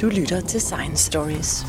[0.00, 1.66] Du lytter til Science Stories.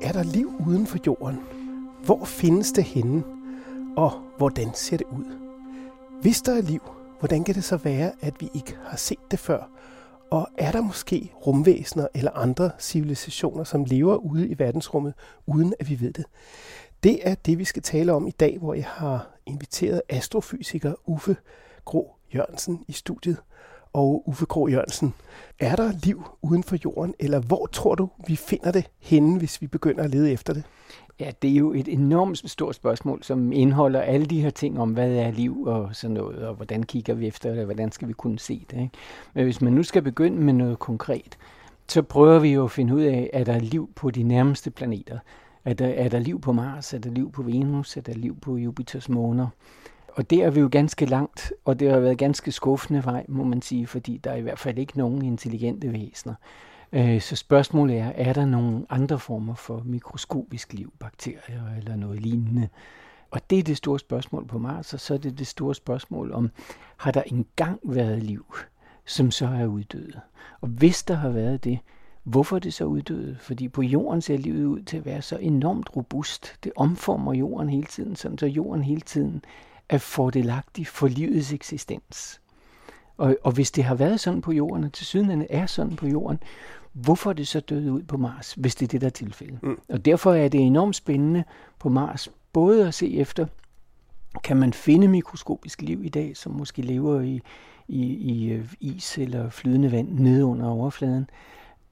[0.00, 1.40] Er der liv uden for jorden?
[2.04, 3.24] Hvor findes det henne?
[3.96, 5.38] Og hvordan ser det ud?
[6.20, 6.82] Hvis der er liv,
[7.18, 9.62] hvordan kan det så være, at vi ikke har set det før?
[10.32, 15.14] Og er der måske rumvæsener eller andre civilisationer, som lever ude i verdensrummet,
[15.46, 16.24] uden at vi ved det?
[17.02, 21.36] Det er det, vi skal tale om i dag, hvor jeg har inviteret astrofysiker Uffe
[21.84, 23.36] Gro Jørgensen i studiet.
[23.92, 25.14] Og Uffe Gro Jørgensen,
[25.60, 29.60] er der liv uden for jorden, eller hvor tror du, vi finder det henne, hvis
[29.62, 30.64] vi begynder at lede efter det?
[31.20, 34.92] Ja, det er jo et enormt stort spørgsmål, som indeholder alle de her ting om,
[34.92, 38.08] hvad er liv og sådan noget, og hvordan kigger vi efter det, og hvordan skal
[38.08, 38.76] vi kunne se det.
[38.76, 38.90] Ikke?
[39.34, 41.38] Men hvis man nu skal begynde med noget konkret,
[41.88, 45.18] så prøver vi jo at finde ud af, er der liv på de nærmeste planeter?
[45.64, 46.94] Er der, er der liv på Mars?
[46.94, 47.96] Er der liv på Venus?
[47.96, 49.46] Er der liv på Jupiters måner?
[50.08, 53.44] Og det er vi jo ganske langt, og det har været ganske skuffende vej, må
[53.44, 56.34] man sige, fordi der er i hvert fald ikke nogen intelligente væsener.
[56.92, 62.20] Øh, så spørgsmålet er, er der nogle andre former for mikroskopisk liv, bakterier eller noget
[62.20, 62.68] lignende?
[63.30, 66.32] Og det er det store spørgsmål på Mars, og så er det det store spørgsmål
[66.32, 66.50] om,
[66.96, 68.54] har der engang været liv,
[69.04, 70.20] som så er uddøde?
[70.60, 71.78] Og hvis der har været det,
[72.24, 73.36] hvorfor er det så uddøde?
[73.40, 76.56] Fordi på jorden ser livet ud til at være så enormt robust.
[76.64, 79.44] Det omformer jorden hele tiden, sådan så jorden hele tiden
[79.88, 82.40] er fordelagtig for livets eksistens.
[83.16, 86.06] Og, og hvis det har været sådan på jorden, og til syden er sådan på
[86.06, 86.38] jorden,
[86.92, 89.62] hvorfor er det så døde ud på Mars, hvis det er det, der er tilfældet?
[89.62, 89.78] Mm.
[89.88, 91.44] Og derfor er det enormt spændende
[91.78, 93.46] på Mars, både at se efter,
[94.44, 97.40] kan man finde mikroskopisk liv i dag, som måske lever i,
[97.88, 101.30] i, i øh, is eller flydende vand nede under overfladen,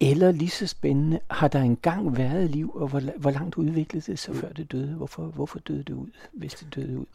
[0.01, 4.19] eller lige så spændende, har der engang været liv, og hvor, hvor langt udviklede det
[4.19, 4.41] sig, mm.
[4.41, 4.95] før det døde?
[4.95, 7.07] Hvorfor, hvorfor døde det ud, hvis det døde ud?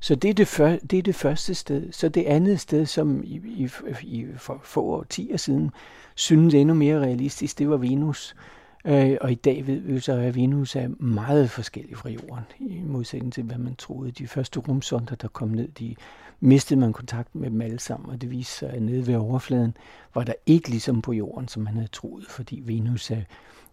[0.00, 1.92] Så det er det, før, det er det første sted.
[1.92, 3.70] Så det andet sted, som i, i,
[4.02, 5.70] i for få årtier siden
[6.14, 8.36] synes endnu mere realistisk, det var Venus.
[8.84, 12.82] Øh, og i dag ved vi så, at Venus er meget forskellig fra Jorden, i
[12.86, 14.10] modsætning til, hvad man troede.
[14.10, 15.94] De første rumsonder, der kom ned, de
[16.40, 19.76] mistede man kontakt med dem alle sammen, og det viste sig, at nede ved overfladen
[20.14, 23.22] var der ikke ligesom på Jorden, som man havde troet, fordi Venus er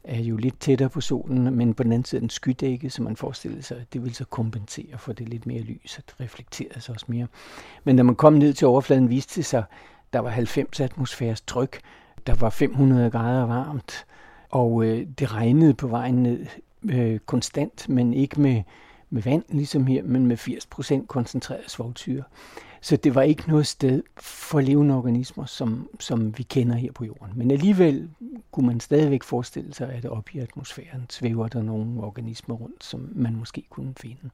[0.03, 3.15] er jo lidt tættere på solen, men på den anden side en skydække, som man
[3.15, 7.05] forestiller sig, det vil så kompensere for det lidt mere lys, at reflekterer sig også
[7.09, 7.27] mere.
[7.83, 9.65] Men når man kom ned til overfladen, viste det sig, at
[10.13, 11.79] der var 90 atmosfæres tryk,
[12.27, 14.05] der var 500 grader varmt,
[14.49, 16.45] og øh, det regnede på vejen ned
[16.89, 18.63] øh, konstant, men ikke med,
[19.09, 22.23] med vand ligesom her, men med 80% koncentreret svovlsyre.
[22.81, 27.05] Så det var ikke noget sted for levende organismer, som, som vi kender her på
[27.05, 27.31] jorden.
[27.35, 28.09] Men alligevel
[28.51, 33.09] kunne man stadigvæk forestille sig, at oppe i atmosfæren svæver der nogle organismer rundt, som
[33.15, 34.29] man måske kunne finde.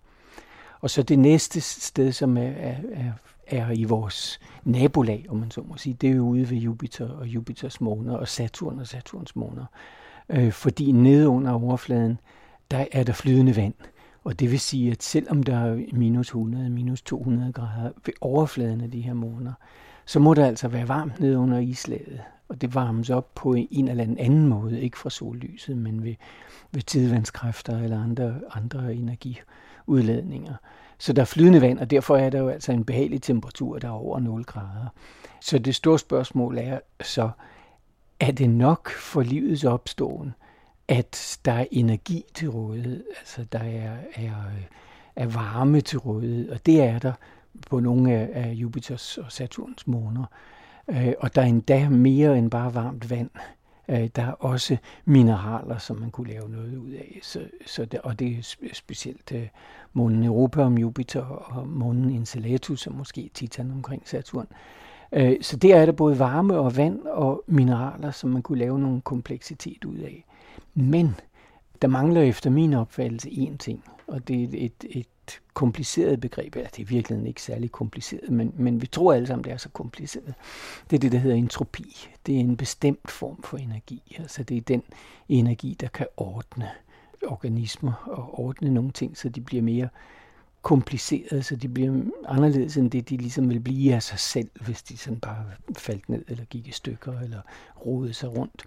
[0.81, 3.11] Og så det næste sted, som er, er, er,
[3.47, 7.09] er i vores nabolag, om man så må sige, det er jo ude ved Jupiter
[7.09, 9.65] og Jupiters måner og Saturn og Saturns måner.
[10.29, 12.19] Øh, fordi nede under overfladen,
[12.71, 13.73] der er der flydende vand.
[14.23, 18.81] Og det vil sige, at selvom der er minus 100, minus 200 grader ved overfladen
[18.81, 19.53] af de her måneder,
[20.05, 22.21] så må der altså være varmt nede under islaget.
[22.49, 26.15] Og det varmes op på en eller anden måde, ikke fra sollyset, men ved,
[26.71, 30.53] ved tidevandskræfter eller andre, andre energiudladninger.
[30.97, 33.87] Så der er flydende vand, og derfor er der jo altså en behagelig temperatur, der
[33.87, 34.87] er over 0 grader.
[35.41, 37.29] Så det store spørgsmål er så,
[38.19, 40.33] er det nok for livets opståen,
[40.87, 44.33] at der er energi til rådighed, altså der er, er,
[45.15, 47.13] er varme til rådighed, og det er der
[47.69, 50.25] på nogle af, af Jupiters og Saturns måner.
[50.87, 53.29] Øh, og der er endda mere end bare varmt vand.
[53.89, 57.19] Øh, der er også mineraler, som man kunne lave noget ud af.
[57.21, 59.47] Så, så det, og det er specielt øh,
[59.93, 64.47] månen Europa om Jupiter og månen Enceladus, og måske Titan omkring Saturn.
[65.11, 68.79] Øh, så der er der både varme og vand og mineraler, som man kunne lave
[68.79, 70.25] nogle kompleksitet ud af.
[70.73, 71.15] Men
[71.81, 75.07] der mangler efter min opfattelse én ting, og det er et, et
[75.53, 76.55] kompliceret begreb.
[76.55, 79.57] Ja, det er virkelig ikke særlig kompliceret, men, men vi tror alle sammen, det er
[79.57, 80.33] så kompliceret.
[80.89, 82.07] Det er det, der hedder entropi.
[82.25, 84.15] Det er en bestemt form for energi.
[84.19, 84.83] Altså det er den
[85.29, 86.69] energi, der kan ordne
[87.27, 89.89] organismer og ordne nogle ting, så de bliver mere
[90.61, 94.83] komplicerede, så de bliver anderledes end det, de ligesom vil blive af sig selv, hvis
[94.83, 95.45] de sådan bare
[95.77, 97.41] faldt ned eller gik i stykker eller
[97.85, 98.63] rodede sig rundt.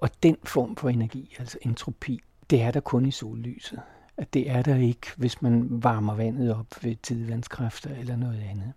[0.00, 3.80] Og den form for energi, altså entropi, det er der kun i sollyset.
[4.16, 8.72] At det er der ikke, hvis man varmer vandet op ved tidevandskræfter eller noget andet.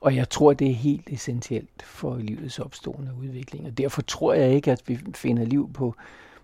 [0.00, 3.66] Og jeg tror, det er helt essentielt for livets opstående udvikling.
[3.66, 5.94] Og derfor tror jeg ikke, at vi finder liv på,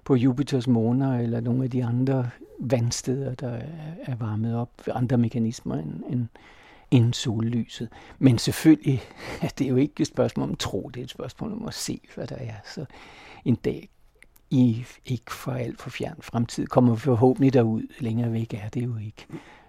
[0.04, 3.60] på Jupiters måner eller nogle af de andre vandsteder, der
[4.02, 6.26] er varmet op ved andre mekanismer end, end,
[6.90, 7.88] end sollyset.
[8.18, 9.02] Men selvfølgelig
[9.42, 12.00] er det jo ikke et spørgsmål om tro, det er et spørgsmål om at se,
[12.14, 12.54] hvad der er.
[12.64, 12.84] Så
[13.44, 13.88] en dag
[14.52, 17.82] i ikke for alt for fjern fremtid kommer forhåbentlig derud.
[17.98, 19.26] Længere væk er det jo ikke.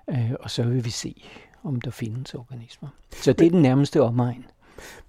[0.09, 1.23] Øh, og så vil vi se,
[1.63, 2.89] om der findes organismer.
[3.11, 4.45] Så det er den nærmeste omegn.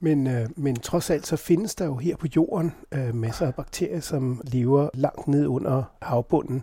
[0.01, 3.55] Men, øh, men trods alt så findes der jo her på jorden øh, masser af
[3.55, 6.63] bakterier, som lever langt ned under havbunden.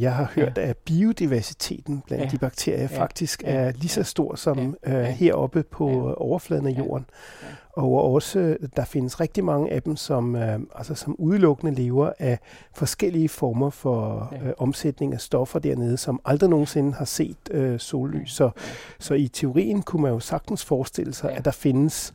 [0.00, 0.62] Jeg har hørt, ja.
[0.62, 2.30] at biodiversiteten blandt ja.
[2.30, 2.98] de bakterier ja.
[3.00, 3.48] faktisk ja.
[3.50, 5.00] er lige så stor som ja.
[5.00, 6.14] øh, heroppe på ja.
[6.14, 7.06] overfladen af jorden.
[7.42, 7.48] Ja.
[7.48, 7.54] Ja.
[7.72, 12.38] Og også, der findes rigtig mange af dem, som, øh, altså, som udelukkende lever af
[12.74, 14.48] forskellige former for ja.
[14.48, 18.32] øh, omsætning af stoffer dernede, som aldrig nogensinde har set øh, sollys.
[18.32, 18.50] Så,
[18.98, 21.36] så i teorien kunne man jo sagtens forestille sig, ja.
[21.36, 22.14] at der findes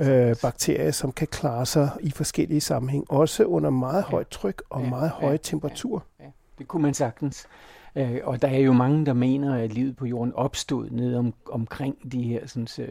[0.00, 4.62] ja, øh, bakterier, som kan klare sig i forskellige sammenhæng, også under meget højt tryk
[4.70, 4.88] og ja.
[4.88, 6.00] meget høje temperaturer.
[6.58, 7.46] Det kunne man sagtens.
[7.96, 11.34] Øh, og der er jo mange, der mener, at livet på jorden opstod ned om,
[11.50, 12.86] omkring de her sådan, så,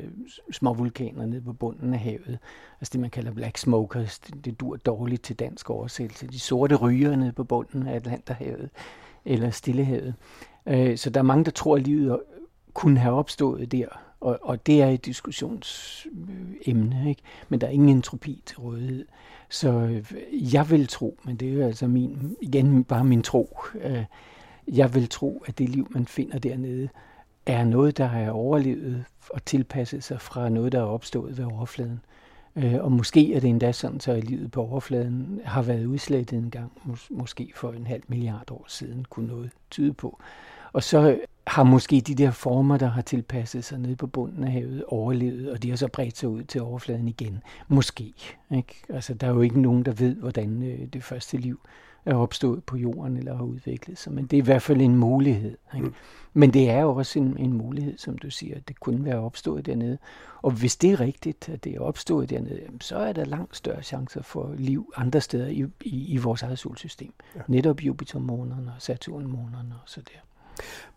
[0.51, 2.39] små vulkaner nede på bunden af havet.
[2.81, 4.19] Altså det, man kalder black smokers.
[4.19, 6.27] Det, det dur dårligt til dansk oversættelse.
[6.27, 8.69] De sorte ryger nede på bunden af Atlanterhavet
[9.25, 10.13] eller Stillehavet.
[10.65, 12.19] Øh, så der er mange, der tror, at livet
[12.73, 13.87] kunne have opstået der.
[14.19, 17.21] Og, og det er et diskussionsemne, ikke?
[17.49, 19.05] men der er ingen entropi til rådighed.
[19.55, 20.13] Så øh,
[20.53, 24.03] jeg vil tro, men det er jo altså min, igen bare min tro, øh,
[24.67, 26.89] jeg vil tro, at det liv, man finder dernede,
[27.45, 31.99] er noget, der har overlevet og tilpasset sig fra noget, der er opstået ved overfladen.
[32.55, 36.49] Øh, og måske er det endda sådan, så livet på overfladen har været udslettet en
[36.49, 40.19] gang, mås- måske for en halv milliard år siden, kunne noget tyde på.
[40.73, 44.51] Og så har måske de der former, der har tilpasset sig ned på bunden af
[44.51, 47.43] havet, overlevet, og de har så bredt sig ud til overfladen igen.
[47.67, 48.13] Måske.
[48.51, 48.75] Ikke?
[48.89, 51.59] Altså, der er jo ikke nogen, der ved, hvordan øh, det første liv
[52.05, 54.95] er opstået på jorden eller har udviklet sig, men det er i hvert fald en
[54.97, 55.57] mulighed.
[55.75, 55.87] Ikke?
[55.87, 55.93] Mm.
[56.33, 59.19] Men det er jo også en, en mulighed, som du siger, at det kunne være
[59.19, 59.97] opstået dernede.
[60.41, 63.83] Og hvis det er rigtigt, at det er opstået dernede, så er der langt større
[63.83, 67.13] chancer for liv andre steder i, i, i vores eget solsystem.
[67.35, 67.41] Ja.
[67.47, 70.19] Netop Jupiter-månerne og Saturn-månerne og så der.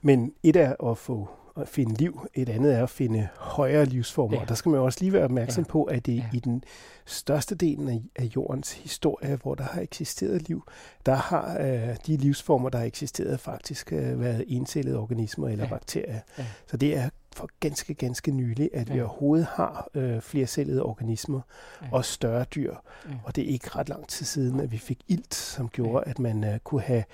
[0.03, 1.29] Men et er at få
[1.61, 4.37] at finde liv, et andet er at finde højere livsformer.
[4.37, 4.43] Ja.
[4.43, 5.71] Og der skal man også lige være opmærksom ja.
[5.71, 6.25] på, at det ja.
[6.33, 6.65] i den
[7.07, 10.63] største delen af, af jordens historie, hvor der har eksisteret liv,
[11.07, 15.71] der har øh, de livsformer, der har eksisteret, faktisk øh, været encellede organismer eller ja.
[15.71, 16.21] bakterier.
[16.39, 16.47] Ja.
[16.67, 18.95] Så det er for ganske, ganske nylig, at ja.
[18.95, 21.41] vi overhovedet har øh, flercellede organismer
[21.83, 21.87] ja.
[21.93, 22.75] og større dyr.
[23.09, 23.15] Ja.
[23.25, 26.11] Og det er ikke ret lang tid siden, at vi fik ilt, som gjorde, ja.
[26.11, 27.05] at man øh, kunne have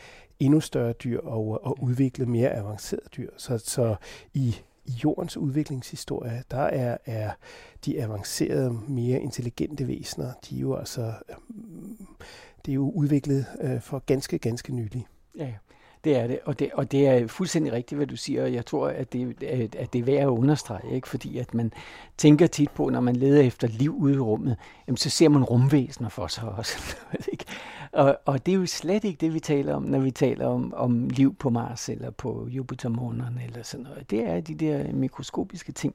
[0.41, 3.31] endnu større dyr og, og udvikle mere avancerede dyr.
[3.37, 3.97] Så, så
[4.35, 7.31] i, i jordens udviklingshistorie, der er, er
[7.85, 12.07] de avancerede, mere intelligente væsener, de er jo altså, øhm,
[12.67, 15.07] det er jo udviklet øh, for ganske, ganske nylig.
[15.37, 15.53] Ja,
[16.05, 18.67] det er det, og det, og det er fuldstændig rigtigt, hvad du siger, og jeg
[18.67, 19.43] tror, at det,
[19.77, 21.09] at det er værd at understrege, ikke?
[21.09, 21.73] fordi at man
[22.17, 24.57] tænker tit på, når man leder efter liv ude i rummet,
[24.87, 26.97] jamen, så ser man rumvæsener for sig også.
[27.33, 27.45] Ikke?
[27.93, 30.75] Og, og det er jo slet ikke det, vi taler om, når vi taler om,
[30.77, 34.11] om liv på Mars eller på Jupiter-månerne eller sådan noget.
[34.11, 35.95] Det er de der mikroskopiske ting.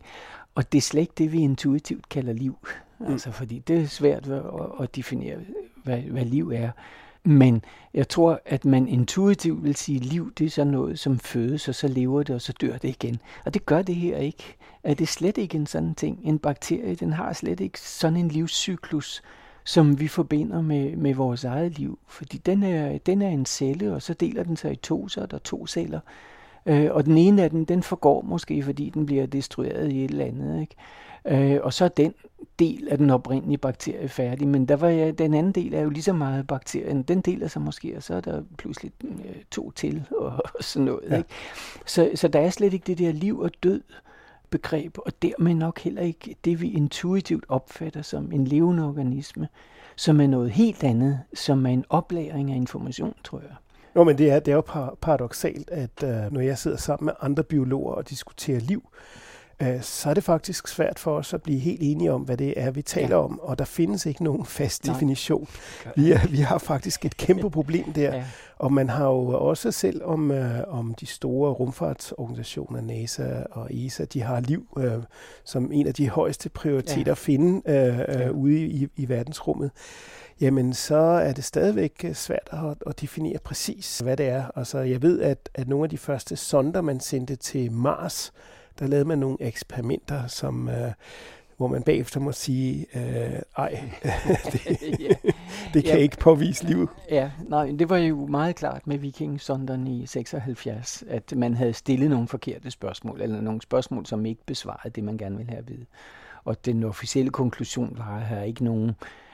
[0.55, 2.57] Og det er slet ikke det, vi intuitivt kalder liv.
[2.99, 3.05] Mm.
[3.05, 4.43] Altså, fordi det er svært at,
[4.79, 5.37] at definere,
[5.83, 6.71] hvad, hvad liv er.
[7.23, 7.63] Men
[7.93, 11.67] jeg tror, at man intuitivt vil sige, at liv det er sådan noget, som fødes,
[11.67, 13.21] og så lever det, og så dør det igen.
[13.45, 14.57] Og det gør det her ikke.
[14.83, 16.19] Er det slet ikke en sådan ting?
[16.23, 19.21] En bakterie, den har slet ikke sådan en livscyklus,
[19.63, 21.99] som vi forbinder med, med vores eget liv.
[22.07, 25.21] Fordi den er, den er en celle, og så deler den sig i to, så
[25.21, 25.99] er der to celler.
[26.65, 30.11] Øh, og den ene af dem, den forgår måske, fordi den bliver destrueret i et
[30.11, 30.61] eller andet.
[30.61, 30.75] Ikke?
[31.27, 32.13] Øh, og så er den
[32.59, 35.89] del af den oprindelige bakterie færdig, men der var ja, den anden del er jo
[35.89, 37.03] lige så meget bakterien.
[37.03, 40.85] Den deler sig måske, og så er der pludselig øh, to til og, og sådan
[40.85, 41.09] noget.
[41.09, 41.17] Ja.
[41.17, 41.29] Ikke?
[41.85, 43.81] Så, så der er slet ikke det der liv og død
[44.49, 49.47] begreb, og dermed nok heller ikke det, vi intuitivt opfatter som en levende organisme,
[49.95, 53.55] som er noget helt andet, som er en oplæring af information, tror jeg.
[53.95, 57.13] Jo, men det er, det er jo paradoxalt, at uh, når jeg sidder sammen med
[57.21, 58.89] andre biologer og diskuterer liv,
[59.61, 62.53] Øh, så er det faktisk svært for os at blive helt enige om, hvad det
[62.57, 63.23] er, vi taler ja.
[63.23, 64.93] om, og der findes ikke nogen fast Nej.
[64.93, 65.47] definition.
[65.95, 68.25] Vi, er, vi har faktisk et kæmpe problem der, ja.
[68.57, 74.05] og man har jo også selv om, øh, om de store rumfartsorganisationer, NASA og ESA,
[74.05, 75.03] de har liv øh,
[75.43, 77.11] som en af de højeste prioriteter ja.
[77.11, 78.29] at finde øh, øh, ja.
[78.29, 79.71] ude i, i verdensrummet
[80.41, 84.57] jamen så er det stadigvæk svært at, at definere præcis, hvad det er.
[84.57, 88.33] Altså, jeg ved, at, at nogle af de første sonder, man sendte til Mars,
[88.79, 90.91] der lavede man nogle eksperimenter, som øh,
[91.59, 93.79] hvor man bagefter må sige, øh, ej,
[94.51, 95.29] det, ja.
[95.73, 95.97] det kan ja.
[95.97, 96.89] ikke påvise liv.
[97.11, 102.09] Ja, nej, det var jo meget klart med vikingsonderen i 76, at man havde stillet
[102.09, 105.69] nogle forkerte spørgsmål, eller nogle spørgsmål, som ikke besvarede det, man gerne ville have at
[105.69, 105.85] vide.
[106.43, 108.91] Og den officielle konklusion var, at her ikke nogen,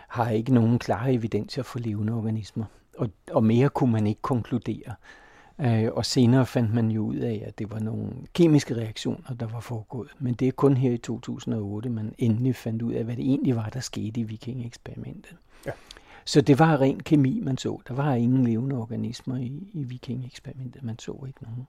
[0.07, 2.65] har ikke nogen klare evidenser for levende organismer.
[2.97, 4.93] Og, og mere kunne man ikke konkludere.
[5.59, 9.47] Øh, og senere fandt man jo ud af, at det var nogle kemiske reaktioner, der
[9.47, 10.09] var foregået.
[10.19, 13.55] Men det er kun her i 2008, man endelig fandt ud af, hvad det egentlig
[13.55, 15.35] var, der skete i viking-eksperimentet.
[15.65, 15.71] Ja.
[16.25, 17.81] Så det var ren kemi, man så.
[17.87, 20.83] Der var ingen levende organismer i, i viking-eksperimentet.
[20.83, 21.67] Man så ikke nogen.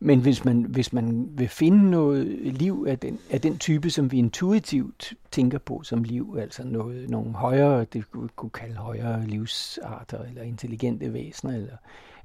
[0.00, 4.12] Men hvis man, hvis man vil finde noget liv af den, af den type, som
[4.12, 9.26] vi intuitivt tænker på som liv, altså noget, nogle højere, det kunne, kunne kalde højere
[9.26, 11.76] livsarter, eller intelligente væsener, eller,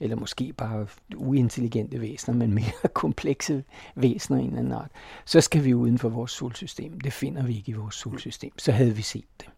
[0.04, 3.64] eller måske bare uintelligente væsener, men mere komplekse
[3.96, 4.92] væsener en anden art,
[5.26, 7.00] så skal vi uden for vores solsystem.
[7.00, 8.52] Det finder vi ikke i vores solsystem.
[8.60, 9.50] Så havde vi set det.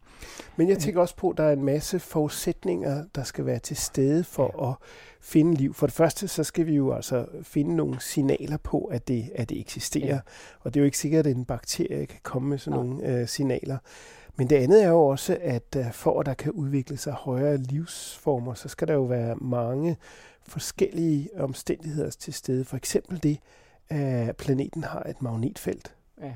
[0.55, 3.77] Men jeg tænker også på, at der er en masse forudsætninger, der skal være til
[3.77, 4.75] stede for at
[5.21, 5.73] finde liv.
[5.73, 9.49] For det første, så skal vi jo altså finde nogle signaler på, at det, at
[9.49, 10.07] det eksisterer.
[10.07, 10.19] Ja.
[10.59, 12.87] Og det er jo ikke sikkert, at en bakterie kan komme med sådan Nej.
[12.87, 13.77] nogle øh, signaler.
[14.37, 17.57] Men det andet er jo også, at øh, for at der kan udvikle sig højere
[17.57, 19.97] livsformer, så skal der jo være mange
[20.47, 22.65] forskellige omstændigheder til stede.
[22.65, 23.39] For eksempel det,
[23.89, 25.95] at planeten har et magnetfelt.
[26.21, 26.31] Ja.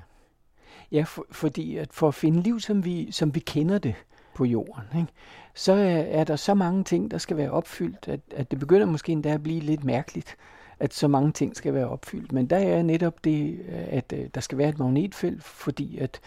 [0.92, 3.96] Ja, for, fordi at for at finde liv, som vi, som vi kender det
[4.36, 5.12] på jorden, ikke,
[5.54, 5.74] så
[6.12, 9.30] er, der så mange ting, der skal være opfyldt, at, at det begynder måske endda
[9.30, 10.36] at blive lidt mærkeligt,
[10.80, 12.32] at så mange ting skal være opfyldt.
[12.32, 16.20] Men der er netop det, at øh, der skal være et magnetfelt, fordi at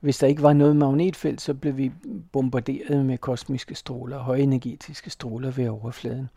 [0.00, 1.92] hvis der ikke var noget magnetfelt, så blev vi
[2.32, 6.28] bombarderet med kosmiske stråler, højenergetiske stråler ved overfladen.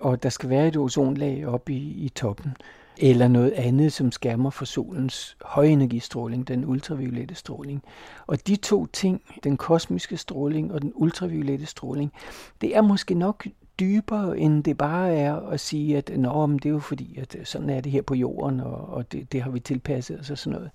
[0.00, 2.56] Og der skal være et ozonlag oppe i, i toppen
[2.98, 7.82] eller noget andet, som skærmer for solens højenergistråling, den ultraviolette stråling.
[8.26, 12.12] Og de to ting, den kosmiske stråling og den ultraviolette stråling,
[12.60, 13.46] det er måske nok
[13.80, 17.36] dybere, end det bare er at sige, at Nå, men det er jo fordi, at
[17.44, 20.38] sådan er det her på jorden, og, og det, det har vi tilpasset os og
[20.38, 20.70] sådan noget.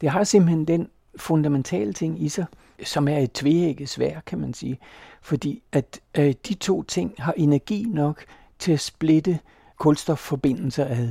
[0.00, 2.44] Det har simpelthen den fundamentale ting i sig,
[2.84, 4.78] som er et tvægget svær, kan man sige.
[5.22, 8.24] Fordi at øh, de to ting har energi nok
[8.64, 9.38] til at splitte
[9.78, 11.10] kulstofforbindelser ad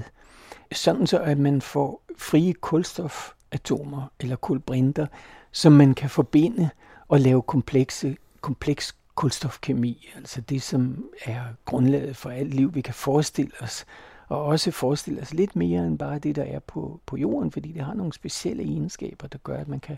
[0.72, 5.08] sådan så at man får frie kulstofatomer eller kulbrinter,
[5.52, 6.70] som man kan forbinde
[7.08, 12.94] og lave komplekse, kompleks kulstofkemi, altså det, som er grundlaget for alt liv, vi kan
[12.94, 13.86] forestille os,
[14.28, 17.72] og også forestille os lidt mere end bare det, der er på, på jorden, fordi
[17.72, 19.98] det har nogle specielle egenskaber, der gør, at man kan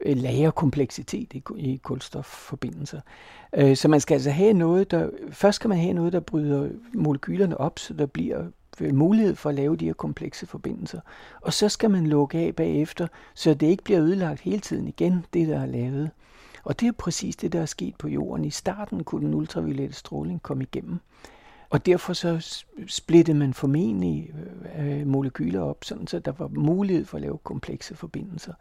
[0.00, 3.00] Øh, lager kompleksitet i, i kulstofforbindelser.
[3.54, 6.68] Øh, så man skal altså have noget, der, først skal man have noget, der bryder
[6.94, 8.44] molekylerne op, så der bliver
[8.80, 11.00] øh, mulighed for at lave de her komplekse forbindelser.
[11.40, 15.26] Og så skal man lukke af bagefter, så det ikke bliver ødelagt hele tiden igen,
[15.34, 16.10] det der er lavet.
[16.64, 18.44] Og det er præcis det, der er sket på jorden.
[18.44, 21.00] I starten kunne den ultraviolette stråling komme igennem.
[21.74, 24.30] Og derfor så splittede man formentlig
[24.78, 28.52] øh, øh, molekyler op, sådan så der var mulighed for at lave komplekse forbindelser.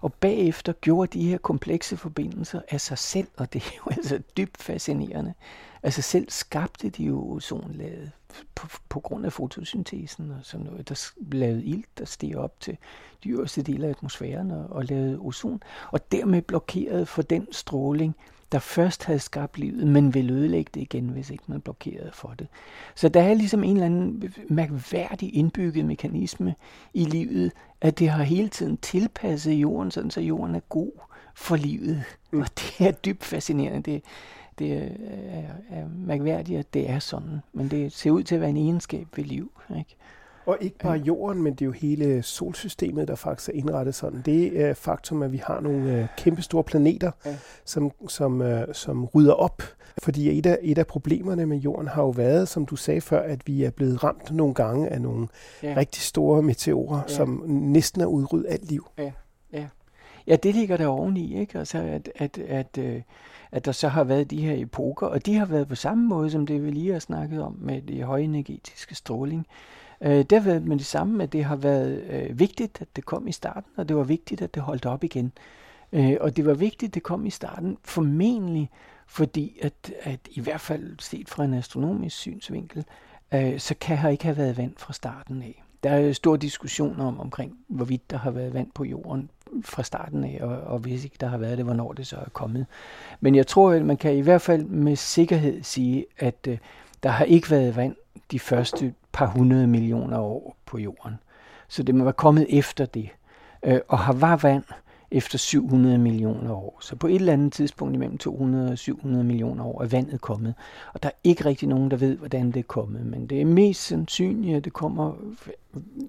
[0.00, 4.22] Og bagefter gjorde de her komplekse forbindelser af sig selv, og det er jo altså
[4.36, 5.34] dybt fascinerende.
[5.82, 8.10] Altså selv skabte de jo ozonlaget
[8.54, 12.76] på, på grund af fotosyntesen og sådan noget, der lavede ilt, der steg op til
[13.24, 18.16] de øverste dele af atmosfæren og, og lavede ozon, og dermed blokerede for den stråling,
[18.52, 22.34] der først havde skabt livet, men vil ødelægge det igen, hvis ikke man blokerede for
[22.38, 22.46] det.
[22.94, 26.54] Så der er ligesom en eller anden mærkværdig indbygget mekanisme
[26.94, 30.92] i livet, at det har hele tiden tilpasset jorden, sådan så jorden er god
[31.34, 32.04] for livet.
[32.30, 32.40] Mm.
[32.40, 33.92] Og det er dybt fascinerende.
[33.92, 34.02] Det,
[34.58, 34.88] det er,
[35.70, 37.40] er mærkværdigt, at det er sådan.
[37.52, 39.52] Men det ser ud til at være en egenskab ved liv.
[39.78, 39.96] Ikke?
[40.46, 44.22] Og ikke bare jorden, men det er jo hele solsystemet, der faktisk er indrettet sådan.
[44.24, 47.36] Det er faktum, at vi har nogle øh, kæmpe store planeter, ja.
[47.64, 49.62] som, som, øh, som rydder op.
[50.02, 53.22] Fordi et af, et af problemerne med jorden har jo været, som du sagde før,
[53.22, 55.28] at vi er blevet ramt nogle gange af nogle
[55.62, 55.74] ja.
[55.76, 57.14] rigtig store meteorer, ja.
[57.14, 58.86] som næsten er udryddet alt liv.
[58.98, 59.12] Ja,
[59.52, 59.66] ja.
[60.26, 61.58] ja det ligger der oveni, ikke?
[61.58, 63.02] Altså, at, at, at, øh,
[63.52, 66.30] at der så har været de her epoker, og de har været på samme måde,
[66.30, 69.46] som det vi lige har snakket om med det højenergetiske stråling.
[70.00, 73.04] Øh, det har været med det samme, at det har været øh, vigtigt, at det
[73.04, 75.32] kom i starten, og det var vigtigt, at det holdt op igen.
[75.92, 78.70] Øh, og det var vigtigt, at det kom i starten, formentlig
[79.06, 82.84] fordi, at, at i hvert fald set fra en astronomisk synsvinkel,
[83.34, 85.62] øh, så kan her ikke have været vand fra starten af.
[85.82, 89.30] Der er jo stor diskussion om, omkring, hvorvidt der har været vand på jorden
[89.62, 92.28] fra starten af, og, og hvis ikke der har været det, hvornår det så er
[92.32, 92.66] kommet.
[93.20, 96.58] Men jeg tror, at man kan i hvert fald med sikkerhed sige, at øh,
[97.02, 97.96] der har ikke været vand
[98.30, 101.14] de første par hundrede millioner år på jorden.
[101.68, 103.08] Så det må være kommet efter det.
[103.62, 104.64] Øh, og har var vand,
[105.10, 106.78] efter 700 millioner år.
[106.80, 110.54] Så på et eller andet tidspunkt imellem 200 og 700 millioner år er vandet kommet.
[110.94, 113.06] Og der er ikke rigtig nogen, der ved, hvordan det er kommet.
[113.06, 115.12] Men det er mest sandsynligt, at det kommer,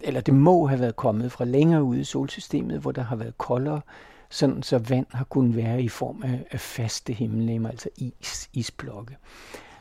[0.02, 3.38] eller det må have været kommet fra længere ude i solsystemet, hvor der har været
[3.38, 3.82] koldere,
[4.30, 9.18] sådan så vand har kunnet være i form af, af faste himmellegemer, altså is, isblokke.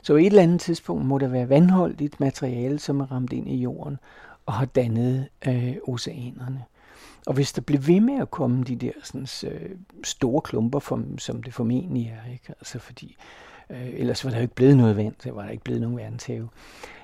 [0.06, 3.48] Så på et eller andet tidspunkt må der være vandholdigt materiale, som er ramt ind
[3.48, 3.98] i jorden
[4.46, 6.64] og har dannet øh, oceanerne.
[7.26, 9.70] Og hvis der bliver ved med at komme de der sådan, øh,
[10.04, 12.48] store klumper, for, som det formentlig er, ikke?
[12.48, 13.16] Altså fordi,
[13.70, 15.96] øh, ellers var der jo ikke blevet noget vand, så var der ikke blevet nogen
[15.96, 16.48] verdenshave.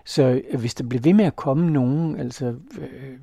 [0.04, 3.18] Så øh, hvis der bliver ved med at komme nogen altså, øh, øh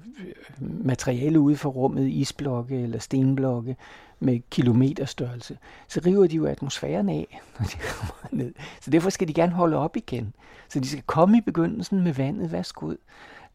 [0.60, 3.76] materiale ude fra rummet, isblokke eller stenblokke,
[4.20, 5.58] med kilometerstørrelse,
[5.88, 8.54] så river de jo atmosfæren af, når de kommer ned.
[8.82, 10.34] Så derfor skal de gerne holde op igen.
[10.70, 12.98] Så de skal komme i begyndelsen med vandet, vask ud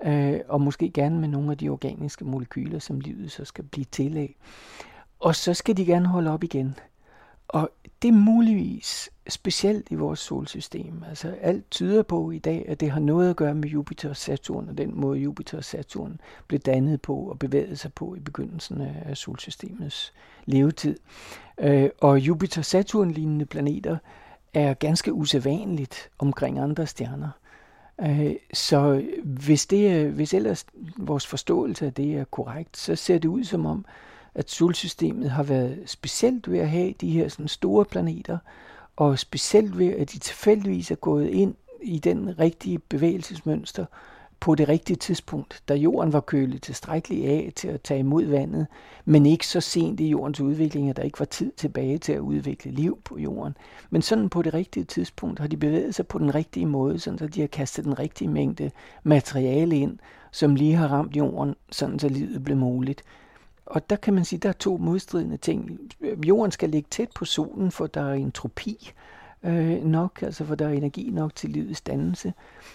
[0.04, 3.85] øh, og måske gerne med nogle af de organiske molekyler, som livet så skal blive
[3.85, 4.37] til af.
[5.21, 6.76] Og så skal de gerne holde op igen.
[7.49, 7.71] Og
[8.02, 11.02] det er muligvis specielt i vores solsystem.
[11.09, 14.16] Altså alt tyder på i dag, at det har noget at gøre med Jupiter og
[14.16, 18.21] Saturn, og den måde Jupiter og Saturn blev dannet på og bevæget sig på i
[18.21, 20.12] begyndelsen af solsystemets
[20.47, 20.99] levetid.
[21.59, 23.97] Øh, og Jupiter-Saturn-lignende planeter
[24.55, 27.31] er ganske usædvanligt omkring andre stjerner.
[28.01, 33.29] Øh, så hvis, det, hvis ellers vores forståelse af det er korrekt, så ser det
[33.29, 33.85] ud som om,
[34.35, 38.39] at solsystemet har været specielt ved at have de her sådan store planeter,
[38.97, 43.85] og specielt ved, at de tilfældigvis er gået ind i den rigtige bevægelsesmønster,
[44.41, 48.67] på det rigtige tidspunkt, da jorden var kølet tilstrækkeligt af til at tage imod vandet,
[49.05, 52.19] men ikke så sent i jordens udvikling, at der ikke var tid tilbage til at
[52.19, 53.57] udvikle liv på jorden.
[53.91, 57.19] Men sådan på det rigtige tidspunkt har de bevæget sig på den rigtige måde, sådan
[57.19, 58.71] så de har kastet den rigtige mængde
[59.03, 59.99] materiale ind,
[60.33, 63.03] som lige har ramt jorden, sådan så livet blev muligt.
[63.67, 65.79] Og der kan man sige, at der er to modstridende ting.
[66.26, 68.93] Jorden skal ligge tæt på solen, for der er entropi,
[69.45, 72.33] øh, nok, altså for der er energi nok til livets dannelse.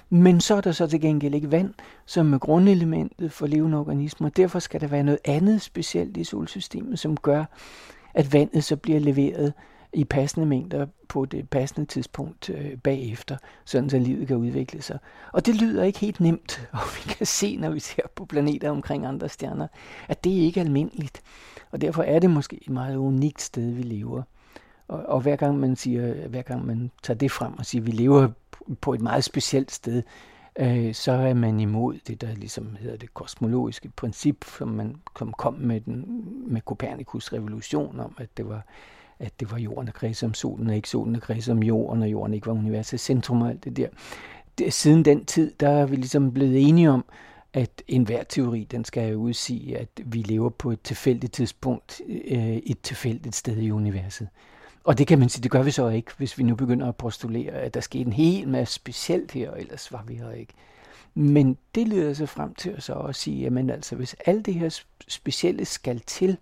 [0.10, 1.74] Men så er der så til gengæld ikke vand,
[2.06, 4.30] som er grundelementet for levende organismer.
[4.30, 7.46] Derfor skal der være noget andet specielt i solsystemet, som gør,
[8.13, 9.54] at vandet så bliver leveret
[9.93, 15.00] i passende mængder på det passende tidspunkt øh, bagefter, sådan så livet kan udvikle sig.
[15.34, 18.70] Og det lyder ikke helt nemt, og vi kan se, når vi ser på planeter
[18.70, 19.67] omkring andre stjerner,
[20.08, 21.22] at det ikke er almindeligt.
[21.72, 24.24] Og derfor er det måske et meget unikt sted, vi lever.
[24.89, 27.86] Og, og hver gang man siger, hver gang man tager det frem og siger, at
[27.86, 28.28] vi lever
[28.82, 30.04] på et meget specielt sted,
[30.60, 35.34] øh, så er man imod det, der ligesom hedder det kosmologiske princip, som man kom,
[35.34, 38.65] kom med, den, med Copernicus revolution om, at det var
[39.19, 42.04] at det var jorden, der kredsede om solen, og ikke solen, der kredsede om jorden,
[42.04, 43.88] og jorden ikke var universets centrum og alt det der.
[44.58, 47.06] Det, siden den tid, der er vi ligesom blevet enige om,
[47.54, 52.82] at enhver teori, den skal udsige, at vi lever på et tilfældigt tidspunkt, øh, et
[52.84, 54.28] tilfældigt sted i universet.
[54.84, 56.96] Og det kan man sige, det gør vi så ikke, hvis vi nu begynder at
[56.96, 60.54] postulere, at der skete en hel masse specielt her, og ellers var vi her ikke.
[61.13, 64.54] Men det leder sig frem til at så at sige, at altså, hvis alt det
[64.54, 66.38] her specielle skal til,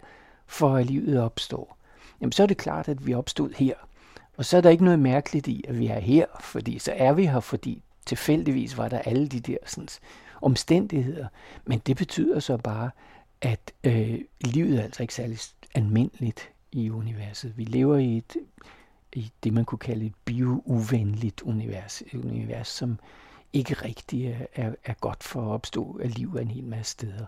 [0.47, 1.77] for at livet opstår,
[2.21, 3.73] jamen så er det klart, at vi opstod her.
[4.37, 7.13] Og så er der ikke noget mærkeligt i, at vi er her, fordi så er
[7.13, 9.87] vi her, fordi tilfældigvis var der alle de der sådan,
[10.41, 11.27] omstændigheder.
[11.65, 12.89] Men det betyder så bare,
[13.41, 15.39] at øh, livet er altså ikke særlig
[15.75, 17.57] almindeligt i universet.
[17.57, 18.37] Vi lever i et
[19.13, 22.01] i det, man kunne kalde et bio-uvenligt univers.
[22.01, 22.99] Et univers, som
[23.53, 26.91] ikke rigtig er, er, er godt for at opstå af liv af en hel masse
[26.91, 27.25] steder.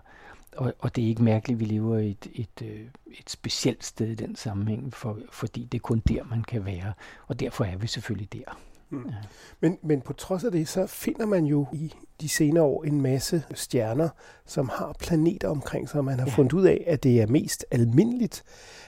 [0.56, 3.84] Og, og det er ikke mærkeligt, at vi lever i et, et, øh, et specielt
[3.84, 6.92] sted i den sammenhæng, for, fordi det er kun der, man kan være.
[7.26, 8.58] Og derfor er vi selvfølgelig der.
[8.90, 9.06] Mm.
[9.08, 9.14] Ja.
[9.60, 13.00] Men, men på trods af det, så finder man jo i de senere år en
[13.00, 14.08] masse stjerner,
[14.46, 16.04] som har planeter omkring sig.
[16.04, 16.32] Man har ja.
[16.32, 18.44] fundet ud af, at det er mest almindeligt,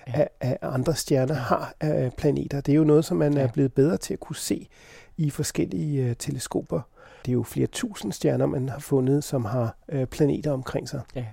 [0.06, 2.60] at, at andre stjerner har uh, planeter.
[2.60, 4.68] Det er jo noget, som man er blevet bedre til at kunne se
[5.16, 6.80] i forskellige uh, teleskoper.
[7.24, 11.00] Det er jo flere tusind stjerner, man har fundet, som har uh, planeter omkring sig.
[11.14, 11.24] Ja.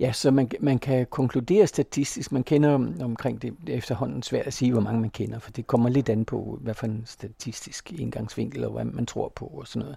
[0.00, 4.46] Ja, så man, man kan konkludere statistisk, man kender omkring det, det er efterhånden svært
[4.46, 7.02] at sige, hvor mange man kender, for det kommer lidt an på, hvad for en
[7.06, 9.96] statistisk indgangsvinkel, og hvad man tror på og sådan noget.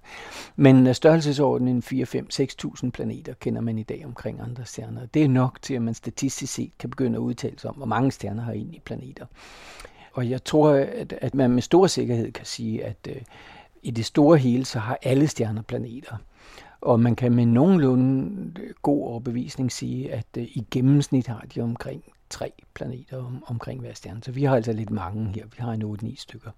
[0.56, 5.06] Men øh, størrelsesordenen 4, 5, 6.000 planeter kender man i dag omkring andre stjerner.
[5.06, 7.86] Det er nok til, at man statistisk set kan begynde at udtale sig om, hvor
[7.86, 9.26] mange stjerner har egentlig planeter.
[10.14, 13.22] Og jeg tror, at, at man med stor sikkerhed kan sige, at øh,
[13.84, 16.18] i det store hele, så har alle stjerner planeter.
[16.82, 22.04] Og man kan med nogenlunde god overbevisning sige, at øh, i gennemsnit har de omkring
[22.30, 24.24] tre planeter om, omkring hver stjerne.
[24.24, 25.46] Så vi har altså lidt mange her.
[25.46, 26.52] Vi har en 8-9 stykker.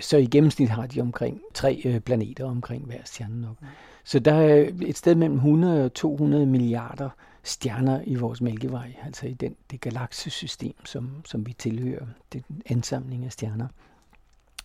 [0.00, 3.62] Så i gennemsnit har de omkring tre øh, planeter omkring hver stjerne nok.
[3.62, 3.66] Mm.
[4.04, 7.10] Så der er et sted mellem 100 og 200 milliarder
[7.42, 12.44] stjerner i vores mælkevej, altså i den, det galaksesystem, som, som vi tilhører, det er
[12.50, 13.68] en ansamling af stjerner,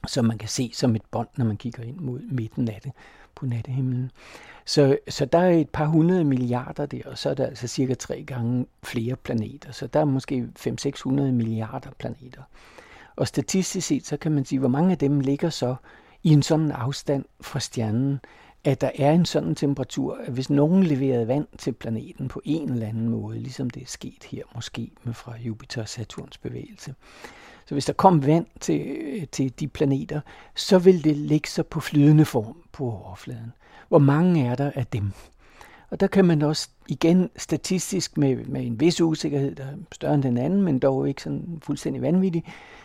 [0.07, 2.91] som man kan se som et bånd, når man kigger ind mod midten af det
[3.35, 4.11] på nattehimlen.
[4.65, 7.93] Så, så der er et par hundrede milliarder der, og så er der altså cirka
[7.93, 9.71] tre gange flere planeter.
[9.71, 12.41] Så der er måske 500-600 milliarder planeter.
[13.15, 15.75] Og statistisk set, så kan man sige, hvor mange af dem ligger så
[16.23, 18.19] i en sådan afstand fra stjernen,
[18.63, 22.71] at der er en sådan temperatur, at hvis nogen leverede vand til planeten på en
[22.71, 26.95] eller anden måde, ligesom det er sket her måske med fra Jupiter og Saturns bevægelse,
[27.69, 30.21] så hvis der kom vand til, øh, til de planeter,
[30.55, 33.53] så vil det ligge sig på flydende form på overfladen.
[33.89, 35.11] Hvor mange er der af dem?
[35.89, 40.13] Og der kan man også igen statistisk med, med en vis usikkerhed, der er større
[40.13, 42.43] end den anden, men dog ikke sådan fuldstændig vanvittig,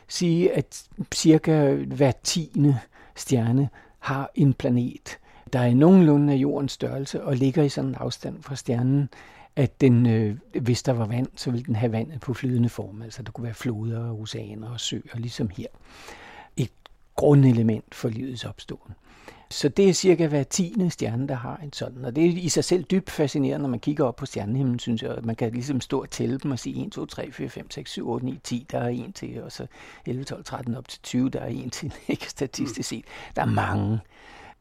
[0.09, 2.79] sige, at cirka hver tiende
[3.15, 3.69] stjerne
[3.99, 5.19] har en planet,
[5.53, 9.09] der er nogenlunde af jordens størrelse og ligger i sådan en afstand fra stjernen,
[9.57, 13.03] at den, øh, hvis der var vand, så ville den have vandet på flydende form.
[13.03, 15.67] Altså der kunne være floder, oceaner og søer, ligesom her.
[16.57, 16.71] Et
[17.17, 18.93] grundelement for livets opståen.
[19.51, 22.05] Så det er cirka hver tiende stjerne, der har en sådan.
[22.05, 25.03] Og det er i sig selv dybt fascinerende, når man kigger op på stjernehimlen, synes
[25.03, 25.19] jeg.
[25.23, 27.91] Man kan ligesom stå og tælle dem og sige 1, 2, 3, 4, 5, 6,
[27.91, 29.67] 7, 8, 9, 10, der er en til, og så
[30.07, 33.05] 11, 12, 13 op til 20, der er en til, ikke statistisk set.
[33.37, 34.01] Der er mange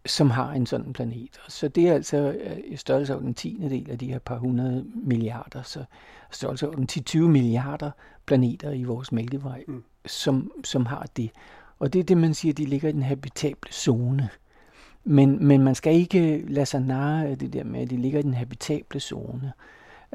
[0.05, 1.39] som har en sådan planet.
[1.47, 4.37] Så det er altså øh, i størrelse af den tiende del af de her par
[4.37, 5.83] hundrede milliarder, så
[6.31, 7.91] størrelse af den 10-20 milliarder
[8.25, 9.83] planeter i vores mælkevej, mm.
[10.05, 11.31] som, som har det.
[11.79, 14.29] Og det er det, man siger, de ligger i den habitable zone.
[15.03, 18.19] Men, men man skal ikke lade sig narre af det der med, at de ligger
[18.19, 19.51] i den habitable zone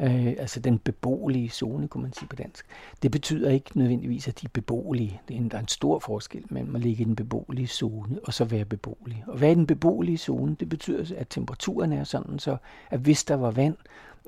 [0.00, 2.66] øh, altså den beboelige zone, kunne man sige på dansk.
[3.02, 5.20] Det betyder ikke nødvendigvis, at de er beboelige.
[5.28, 8.18] Det er en, der er en stor forskel mellem at ligge i den beboelige zone
[8.24, 9.24] og så være beboelig.
[9.26, 10.56] Og hvad er den beboelige zone?
[10.60, 12.56] Det betyder, at temperaturen er sådan, så
[12.90, 13.76] at hvis der var vand,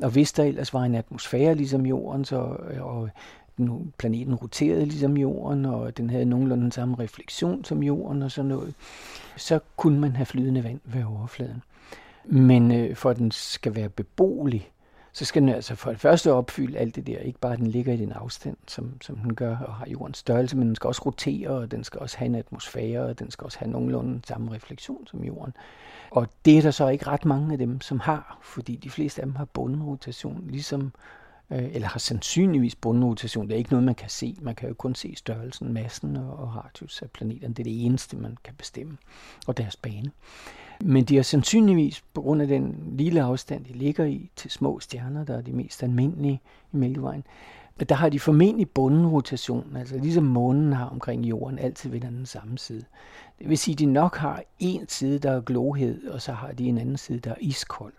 [0.03, 3.09] og hvis der ellers var en atmosfære ligesom jorden, så, øh, og
[3.57, 8.31] nu planeten roterede ligesom jorden, og den havde nogenlunde den samme refleksion som jorden og
[8.31, 8.75] sådan noget,
[9.37, 11.63] så kunne man have flydende vand ved overfladen.
[12.25, 14.71] Men øh, for at den skal være beboelig,
[15.13, 17.19] så skal den altså for det første opfylde alt det der.
[17.19, 20.19] Ikke bare, at den ligger i den afstand, som, som den gør, og har jordens
[20.19, 23.31] størrelse, men den skal også rotere, og den skal også have en atmosfære, og den
[23.31, 25.53] skal også have nogenlunde samme refleksion som jorden.
[26.11, 29.21] Og det er der så ikke ret mange af dem, som har, fordi de fleste
[29.21, 30.93] af dem har bundenrotation, ligesom
[31.51, 33.49] øh, eller har sandsynligvis bundenrotation.
[33.49, 34.37] Det er ikke noget, man kan se.
[34.41, 37.55] Man kan jo kun se størrelsen, massen og radius af planeterne.
[37.55, 38.97] Det er det eneste, man kan bestemme,
[39.47, 40.11] og deres bane.
[40.85, 44.81] Men de har sandsynligvis, på grund af den lille afstand, de ligger i, til små
[44.81, 46.41] stjerner, der er de mest almindelige
[46.73, 47.25] i Mælkevejen,
[47.89, 52.59] der har de formentlig bundenrotation, altså ligesom månen har omkring jorden, altid ved den samme
[52.59, 52.85] side.
[53.39, 56.53] Det vil sige, at de nok har en side, der er glohed, og så har
[56.53, 57.93] de en anden side, der er iskold.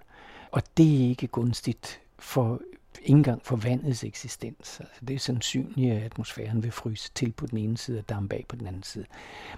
[0.52, 2.62] Og det er ikke gunstigt for
[3.00, 4.80] ikke engang for vandets eksistens.
[4.80, 8.36] Altså, det er sandsynligt, at atmosfæren vil fryse til på den ene side og dampe
[8.36, 9.06] af på den anden side.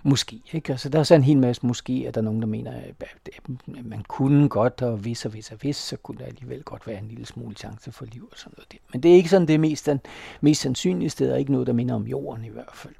[0.03, 0.41] Måske.
[0.51, 0.71] Ikke?
[0.71, 3.85] Altså, der er så en hel masse måske, at der er nogen, der mener, at
[3.85, 6.99] man kunne godt, og hvis og hvis og hvis, så kunne der alligevel godt være
[6.99, 8.71] en lille smule chance for liv og sådan noget.
[8.71, 8.77] Der.
[8.91, 9.99] Men det er ikke sådan det mest, den
[10.41, 12.93] mest sandsynlige sted, og ikke noget, der minder om jorden i hvert fald.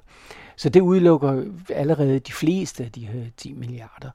[0.56, 4.10] Så det udelukker allerede de fleste af de her 10 milliarder.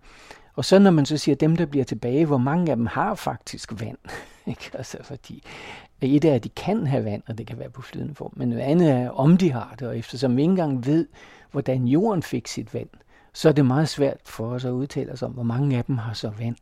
[0.60, 3.16] Og så når man så siger, dem der bliver tilbage, hvor mange af dem har
[3.16, 3.98] faktisk vand?
[4.48, 4.72] ikke?
[4.74, 5.44] Altså fordi
[6.02, 8.50] et er, at de kan have vand, og det kan være på flydende form, men
[8.50, 11.08] noget andet er, om de har det, og eftersom vi ikke engang ved,
[11.52, 12.90] hvordan jorden fik sit vand,
[13.34, 15.98] så er det meget svært for os at udtale os om, hvor mange af dem
[15.98, 16.56] har så vand.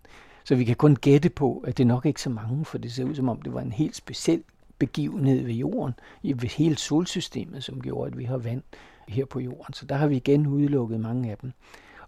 [0.44, 2.92] Så vi kan kun gætte på, at det er nok ikke så mange, for det
[2.92, 4.44] ser ud som om, det var en helt speciel
[4.80, 8.64] begivenhed ved jorden, i ved hele solsystemet, som gjorde, at vi har vand
[9.08, 9.74] her på jorden.
[9.74, 11.52] Så der har vi igen udelukket mange af dem.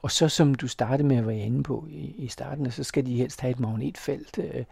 [0.01, 3.05] Og så som du startede med at være inde på i, i starten, så skal
[3.05, 4.39] de helst have et magnetfelt.
[4.39, 4.63] Øh,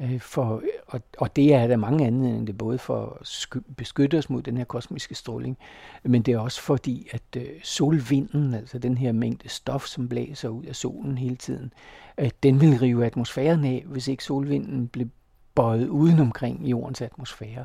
[0.00, 4.18] øh, for, og, og det er der mange andre end det, både for at beskytte
[4.18, 5.58] os mod den her kosmiske stråling,
[6.02, 10.48] men det er også fordi, at øh, solvinden, altså den her mængde stof, som blæser
[10.48, 11.72] ud af solen hele tiden,
[12.18, 15.06] øh, den vil rive atmosfæren af, hvis ikke solvinden blev
[15.56, 17.64] bøjet uden omkring jordens atmosfære.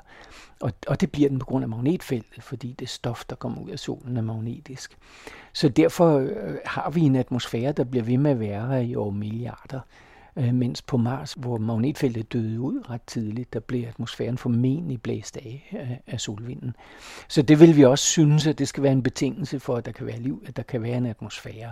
[0.60, 3.70] Og, og det bliver den på grund af magnetfeltet, fordi det stof, der kommer ud
[3.70, 4.98] af solen, er magnetisk.
[5.54, 9.10] Så derfor øh, har vi en atmosfære, der bliver ved med at være i år
[9.10, 9.80] milliarder.
[10.36, 15.38] Øh, mens på Mars, hvor magnetfeltet døde ud ret tidligt, der blev atmosfæren formentlig blæst
[15.38, 16.76] af, af, af solvinden.
[17.28, 19.92] Så det vil vi også synes, at det skal være en betingelse for, at der
[19.92, 21.72] kan være liv, at der kan være en atmosfære.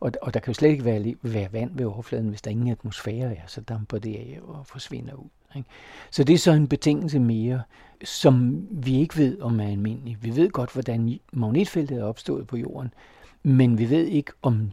[0.00, 2.68] Og, og der kan jo slet ikke være, være vand ved overfladen, hvis der ingen
[2.68, 5.28] atmosfære er, så damper det af og forsvinder ud.
[5.56, 5.68] Ikke?
[6.10, 7.62] Så det er så en betingelse mere,
[8.04, 10.18] som vi ikke ved, om er almindelig.
[10.20, 12.94] Vi ved godt, hvordan magnetfeltet er opstået på jorden,
[13.42, 14.70] men vi ved ikke, om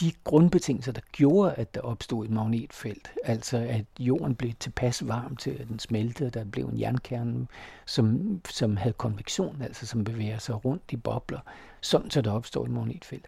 [0.00, 5.36] de grundbetingelser, der gjorde, at der opstod et magnetfelt, altså at jorden blev tilpas varm
[5.36, 7.46] til, at den smeltede, der blev en jernkerne,
[7.86, 11.40] som, som havde konvektion, altså som bevæger sig rundt i bobler,
[11.80, 13.26] sådan så der opstår et magnetfelt.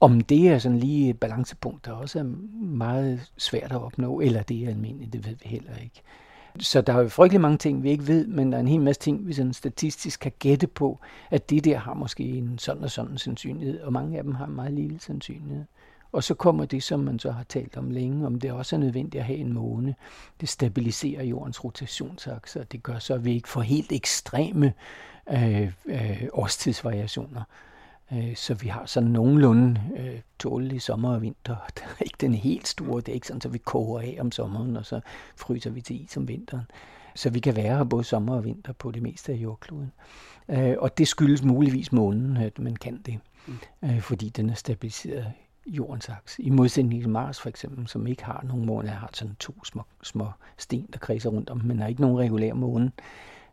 [0.00, 2.24] Om det er sådan lige et balancepunkt, der også er
[2.64, 6.02] meget svært at opnå, eller det er almindeligt, det ved vi heller ikke.
[6.60, 8.80] Så der er jo frygtelig mange ting, vi ikke ved, men der er en hel
[8.80, 12.84] masse ting, vi sådan statistisk kan gætte på, at det der har måske en sådan
[12.84, 15.64] og sådan sandsynlighed, og mange af dem har en meget lille sandsynlighed.
[16.12, 18.80] Og så kommer det, som man så har talt om længe, om det også er
[18.80, 19.94] nødvendigt at have en måne.
[20.40, 24.72] Det stabiliserer jordens rotationsakse, og det gør så, at vi ikke får helt ekstreme
[25.32, 27.42] øh, øh, årstidsvariationer.
[28.12, 31.56] Øh, så vi har sådan nogenlunde øh, tålige sommer og vinter.
[31.74, 33.00] Det er ikke den helt store.
[33.00, 35.00] Det er ikke sådan, at vi koger af om sommeren, og så
[35.36, 36.64] fryser vi til is om vinteren.
[37.14, 39.92] Så vi kan være her både sommer og vinter på det meste af jordkloden.
[40.48, 43.18] Øh, og det skyldes muligvis månen, at man kan det.
[43.46, 43.54] Mm.
[43.84, 45.32] Øh, fordi den er stabiliseret
[45.66, 46.38] jordens aks.
[46.38, 49.82] I modsætning til Mars for eksempel, som ikke har nogen måne, har sådan to små,
[50.02, 50.26] små
[50.58, 52.92] sten, der kredser rundt om, men har ikke nogen regulær måne.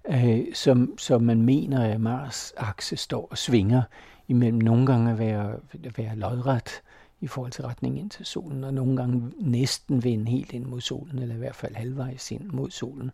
[0.10, 3.82] Øh, som, som man mener, at Mars akse står og svinger
[4.30, 6.82] imellem nogle gange at være, at være lodret
[7.22, 10.82] i forhold til retningen ind til solen, og nogle gange næsten vende helt ind mod
[10.82, 13.12] solen, eller i hvert fald halvvejs ind mod solen.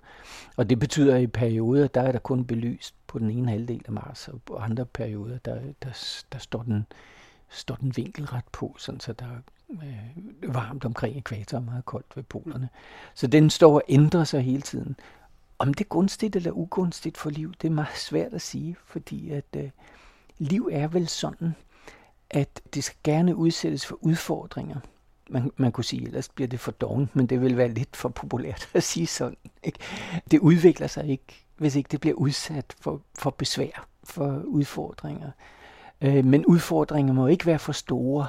[0.58, 3.82] Og det betyder, at i perioder, der er der kun belyst på den ene halvdel
[3.86, 6.86] af Mars, og på andre perioder, der, der, der står, den,
[7.50, 9.40] står den vinkelret på, sådan så der er
[9.84, 12.70] øh, varmt omkring ekvator og meget koldt ved polerne.
[13.14, 14.96] Så den står og ændrer sig hele tiden.
[15.60, 19.32] Om det er gunstigt eller ugunstigt for liv, det er meget svært at sige, fordi
[19.32, 19.70] at øh,
[20.38, 21.56] liv er vel sådan,
[22.30, 24.80] at det skal gerne udsættes for udfordringer.
[25.30, 28.10] Man, man kunne sige, ellers bliver det for dovent, men det vil være lidt for
[28.10, 29.38] populært at sige sådan.
[29.64, 29.80] Ikke?
[30.32, 35.32] Det udvikler sig ikke, hvis ikke det bliver udsat for, for besvær, for udfordringer.
[36.02, 38.28] Øh, men udfordringer må ikke være for store,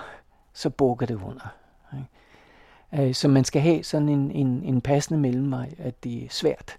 [0.53, 1.55] så bukker det under.
[1.93, 3.09] Ikke?
[3.09, 6.79] Øh, så man skal have sådan en, en, en passende mellemvej, at det er svært,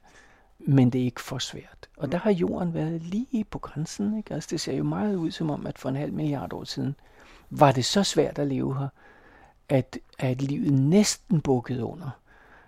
[0.59, 1.89] men det er ikke for svært.
[1.97, 4.17] Og der har jorden været lige på grænsen.
[4.17, 4.33] Ikke?
[4.33, 6.95] Altså, det ser jo meget ud som om, at for en halv milliard år siden
[7.49, 8.87] var det så svært at leve her,
[9.69, 12.09] at, at livet næsten bukkede under,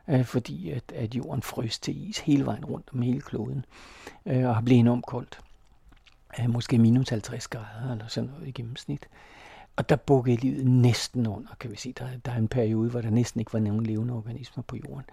[0.07, 3.65] øh, fordi at, at jorden frøs til is hele vejen rundt om hele kloden,
[4.25, 5.39] øh, og har blevet enormt koldt.
[6.39, 9.07] Øh, måske minus 50 grader eller sådan noget i gennemsnit.
[9.79, 11.93] Og der bukkede livet næsten under, kan vi sige.
[11.99, 15.05] Der, der er en periode, hvor der næsten ikke var nogen levende organismer på jorden.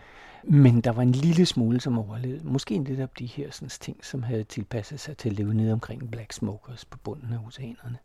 [0.44, 2.40] Men der var en lille smule, som overlevede.
[2.44, 6.10] Måske netop de her sådan, ting, som havde tilpasset sig til at leve nede omkring
[6.10, 7.98] Black Smokers på bunden af oceanerne.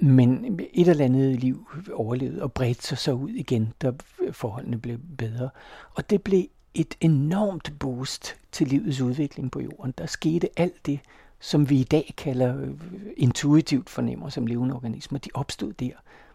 [0.00, 3.92] Men et eller andet liv overlevede og bredte sig så ud igen, da
[4.32, 5.50] forholdene blev bedre.
[5.94, 9.94] Og det blev et enormt boost til livets udvikling på jorden.
[9.98, 11.00] Der skete alt det,
[11.40, 12.70] som vi i dag kalder øh,
[13.16, 15.18] intuitivt fornemmer som levende organismer.
[15.18, 15.92] De opstod der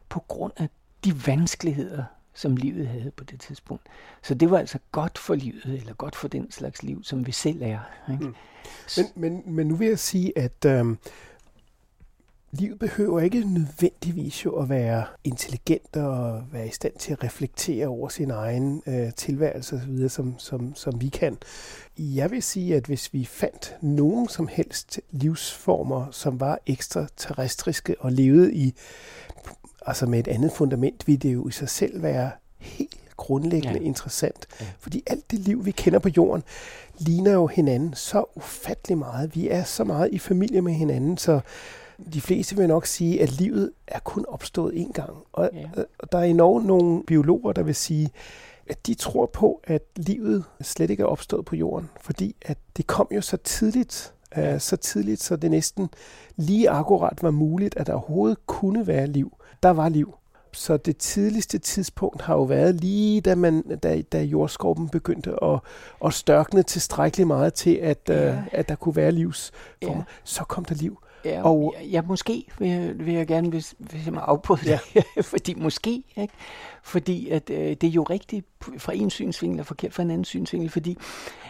[0.09, 0.69] på grund af
[1.05, 3.83] de vanskeligheder, som livet havde på det tidspunkt.
[4.21, 7.31] Så det var altså godt for livet, eller godt for den slags liv, som vi
[7.31, 7.79] selv er.
[8.11, 8.25] Ikke?
[8.25, 8.35] Mm.
[8.97, 10.95] Men, men, men nu vil jeg sige, at øh,
[12.51, 17.87] livet behøver ikke nødvendigvis jo at være intelligent og være i stand til at reflektere
[17.87, 21.37] over sin egen øh, tilværelse osv., som, som, som vi kan.
[21.97, 28.11] Jeg vil sige, at hvis vi fandt nogen som helst livsformer, som var ekstraterrestriske og
[28.11, 28.73] levede i
[29.85, 33.85] altså med et andet fundament, ville det jo i sig selv være helt grundlæggende ja.
[33.85, 34.47] interessant.
[34.61, 34.65] Ja.
[34.79, 36.43] Fordi alt det liv, vi kender på jorden,
[36.99, 39.35] ligner jo hinanden så ufattelig meget.
[39.35, 41.39] Vi er så meget i familie med hinanden, så
[42.13, 45.13] de fleste vil nok sige, at livet er kun opstået én gang.
[45.33, 45.69] Og, ja.
[45.99, 48.09] og der er i Norge nogle biologer, der vil sige,
[48.69, 52.87] at de tror på, at livet slet ikke er opstået på jorden, fordi at det
[52.87, 55.89] kom jo så tidligt, uh, så tidligt, så det næsten
[56.35, 59.37] lige akkurat var muligt, at der overhovedet kunne være liv.
[59.63, 60.15] Der var liv.
[60.51, 65.59] Så det tidligste tidspunkt har jo været lige, da, man, da, da jordskorpen begyndte at,
[66.05, 68.31] at størkne tilstrækkeligt meget til, at, ja.
[68.31, 69.95] uh, at der kunne være livsformer.
[69.97, 70.03] Ja.
[70.23, 70.99] Så kom der liv.
[71.25, 74.79] Ja, og, ja, måske vil, vil jeg gerne, hvis, hvis jeg må afbryde ja.
[74.93, 76.33] det, fordi måske, ikke?
[76.83, 78.45] Fordi at, øh, det er jo rigtigt
[78.77, 80.97] fra en synsvinkel og forkert fra en anden synsvinkel, fordi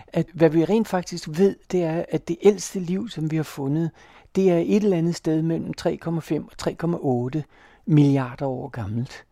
[0.08, 3.43] at, hvad vi rent faktisk ved, det er, at det ældste liv, som vi har
[3.43, 3.91] fundet,
[4.36, 7.41] det er et eller andet sted mellem 3,5 og 3,8
[7.86, 9.25] milliarder år gammelt.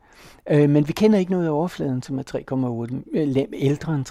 [0.50, 4.06] Øh, men vi kender ikke noget af overfladen, som er 3,8, øh, ældre end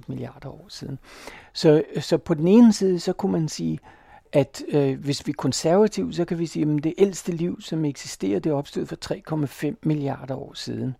[0.00, 0.98] 3,8 milliarder år siden.
[1.52, 3.78] Så, så på den ene side, så kunne man sige,
[4.36, 7.84] at øh, hvis vi er konservative, så kan vi sige, at det ældste liv, som
[7.84, 8.96] eksisterer, det opstod for
[9.70, 10.96] 3,5 milliarder år siden.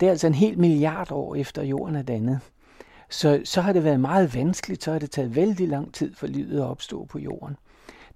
[0.00, 2.40] Det er altså en hel milliard år efter jorden er dannet.
[3.10, 6.26] Så, så har det været meget vanskeligt, så har det taget vældig lang tid for
[6.26, 7.56] livet at opstå på jorden.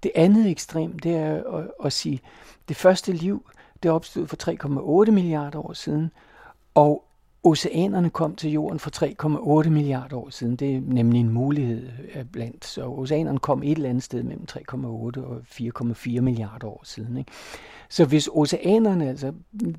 [0.03, 2.19] Det andet ekstrem, det er at, at sige,
[2.67, 3.49] det første liv,
[3.83, 6.11] det opstod for 3,8 milliarder år siden,
[6.73, 7.03] og
[7.43, 10.55] oceanerne kom til jorden for 3,8 milliarder år siden.
[10.55, 12.65] Det er nemlig en mulighed øh, blandt.
[12.65, 14.77] Så oceanerne kom et eller andet sted mellem 3,8
[15.21, 17.17] og 4,4 milliarder år siden.
[17.17, 17.31] Ikke?
[17.89, 19.33] Så hvis oceanerne, altså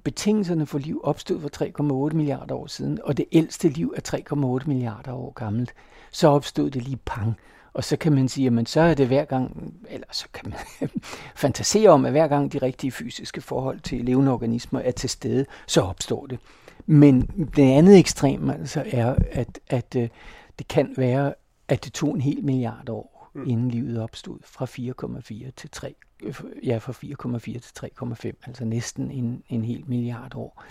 [0.05, 4.23] betingelserne for liv, opstod for 3,8 milliarder år siden, og det ældste liv er
[4.61, 5.75] 3,8 milliarder år gammelt,
[6.11, 7.37] så opstod det lige pang.
[7.73, 10.89] Og så kan man sige, at så er det hver gang, eller så kan man
[11.37, 15.47] fantasere om, at hver gang de rigtige fysiske forhold til levende organismer er til stede,
[15.67, 16.39] så opstår det.
[16.91, 17.21] Men
[17.57, 20.09] det andet ekstrem altså er, at, at øh,
[20.59, 21.35] det kan være,
[21.69, 23.49] at det tog en hel milliard år, mm.
[23.49, 25.95] inden livet opstod, fra 4,4 til 3,
[26.65, 30.65] ja, fra 4,4 til 3,5, altså næsten en, en hel milliard år.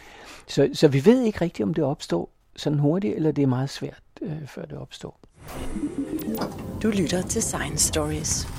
[0.47, 3.69] Så, så vi ved ikke rigtigt, om det opstår sådan hurtigt, eller det er meget
[3.69, 5.19] svært, øh, før det opstår.
[6.83, 8.58] Du lytter til Science Stories.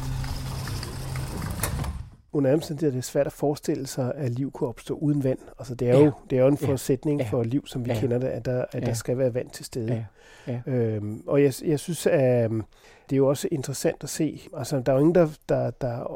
[2.32, 5.38] Under omstændigheder er det svært at forestille sig, at liv kunne opstå uden vand.
[5.58, 6.10] Altså, det, er jo, ja.
[6.30, 7.26] det er jo en forudsætning ja.
[7.30, 8.00] for liv, som vi ja.
[8.00, 8.86] kender det, at, der, at ja.
[8.86, 9.92] der skal være vand til stede.
[9.92, 10.04] Ja.
[10.66, 10.72] Ja.
[10.72, 12.62] Øhm, og jeg, jeg synes, at øhm,
[13.10, 14.40] det er jo også interessant at se.
[14.56, 16.06] Altså, der er jo ingen, der, der, der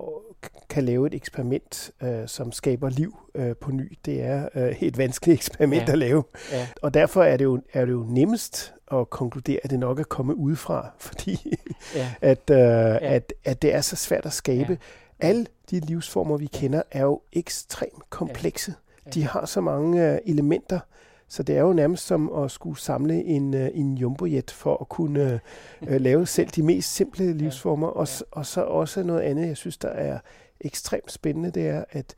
[0.68, 3.98] kan lave et eksperiment, øh, som skaber liv øh, på ny.
[4.05, 5.92] Det er øh, et vanskeligt eksperiment ja.
[5.92, 6.24] at lave.
[6.53, 6.66] Ja.
[6.83, 10.05] Og derfor er det, jo, er det jo nemmest at konkludere, at det nok er
[10.05, 11.57] kommet udefra, fordi
[11.96, 12.14] ja.
[12.20, 13.14] at, øh, ja.
[13.14, 14.72] at, at det er så svært at skabe.
[14.72, 14.77] Ja.
[15.20, 18.74] Alle de livsformer, vi kender, er jo ekstremt komplekse.
[19.14, 20.81] De har så mange øh, elementer,
[21.29, 24.88] så det er jo nærmest som at skulle samle en, øh, en jumbojet for at
[24.88, 25.40] kunne
[25.88, 27.87] øh, lave selv de mest simple livsformer.
[27.87, 30.18] Og, og så også noget andet, jeg synes, der er
[30.61, 32.14] ekstremt spændende, det er, at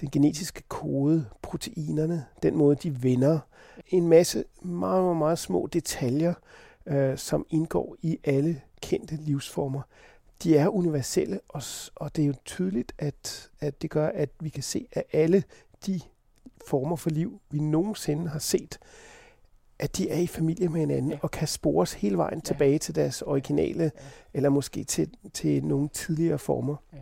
[0.00, 3.38] den genetiske kode, proteinerne, den måde, de vender,
[3.88, 6.34] en masse meget, meget, meget små detaljer,
[6.86, 9.82] øh, som indgår i alle kendte livsformer.
[10.42, 11.62] De er universelle, og,
[11.94, 15.44] og det er jo tydeligt, at, at det gør, at vi kan se, at alle
[15.86, 16.00] de
[16.66, 18.78] former for liv, vi nogensinde har set,
[19.78, 21.18] at de er i familie med hinanden ja.
[21.22, 22.44] og kan spores hele vejen ja.
[22.44, 23.90] tilbage til deres originale, ja.
[24.34, 26.76] eller måske til, til nogle tidligere former.
[26.92, 26.98] Ja.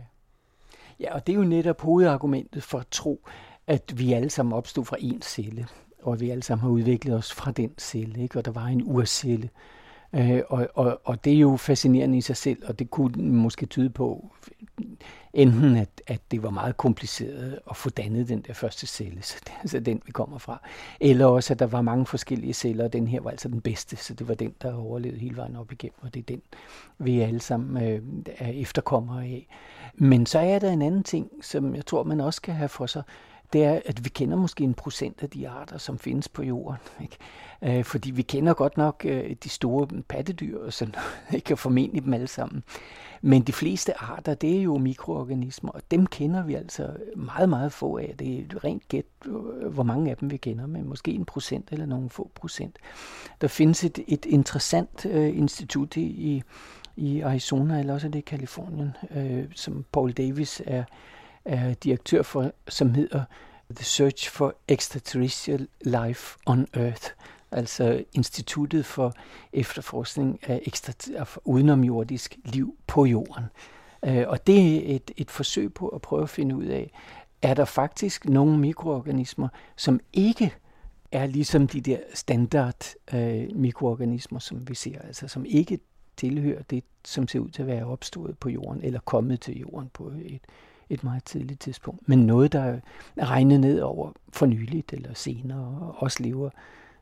[0.99, 3.27] ja, og det er jo netop hovedargumentet for at tro,
[3.67, 5.67] at vi alle sammen opstod fra én celle,
[6.01, 8.37] og at vi alle sammen har udviklet os fra den celle, ikke?
[8.37, 9.49] og der var en urcelle.
[10.15, 13.65] Øh, og, og, og det er jo fascinerende i sig selv, og det kunne måske
[13.65, 14.31] tyde på,
[15.33, 19.35] enten at, at det var meget kompliceret at få dannet den der første celle, så
[19.39, 20.61] det er altså den, vi kommer fra,
[20.99, 23.95] eller også at der var mange forskellige celler, og den her var altså den bedste,
[23.95, 26.41] så det var den, der overlevede hele vejen op igennem, og det er den,
[26.97, 28.01] vi alle sammen øh,
[28.37, 29.47] er efterkommere af.
[29.95, 32.85] Men så er der en anden ting, som jeg tror, man også kan have for
[32.85, 33.03] sig,
[33.55, 36.79] det er, at vi kender måske en procent af de arter, som findes på jorden.
[37.01, 37.17] Ikke?
[37.61, 40.95] Øh, fordi vi kender godt nok øh, de store pattedyr, og sådan,
[41.35, 41.53] ikke?
[41.53, 42.63] og formentlig dem alle sammen.
[43.21, 47.71] Men de fleste arter, det er jo mikroorganismer, og dem kender vi altså meget, meget
[47.71, 48.15] få af.
[48.19, 51.69] Det er rent gæt, øh, hvor mange af dem vi kender, men måske en procent
[51.71, 52.75] eller nogle få procent.
[53.41, 56.43] Der findes et, et interessant øh, institut i,
[56.95, 60.83] i Arizona, eller også er det i Kalifornien, øh, som Paul Davis er,
[61.45, 63.23] er direktør for, som hedder
[63.75, 67.11] The Search for Extraterrestrial Life on Earth
[67.55, 69.13] altså Instituttet for
[69.53, 73.43] Efterforskning af, ekstra, af udenomjordisk liv på jorden.
[74.05, 76.91] Øh, og det er et, et forsøg på at prøve at finde ud af,
[77.41, 80.53] er der faktisk nogle mikroorganismer, som ikke
[81.11, 85.79] er ligesom de der standard øh, mikroorganismer, som vi ser, altså som ikke
[86.17, 89.89] tilhører det, som ser ud til at være opstået på jorden, eller kommet til jorden
[89.93, 90.41] på et,
[90.89, 92.79] et meget tidligt tidspunkt, men noget, der
[93.15, 96.49] er regnet ned over for nyligt eller senere, og også lever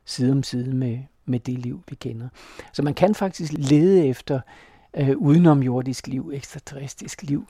[0.04, 2.28] side om side med, med det liv, vi kender.
[2.72, 4.40] Så man kan faktisk lede efter
[4.96, 7.46] øh, udenomjordisk liv, ekstraterrestrisk liv,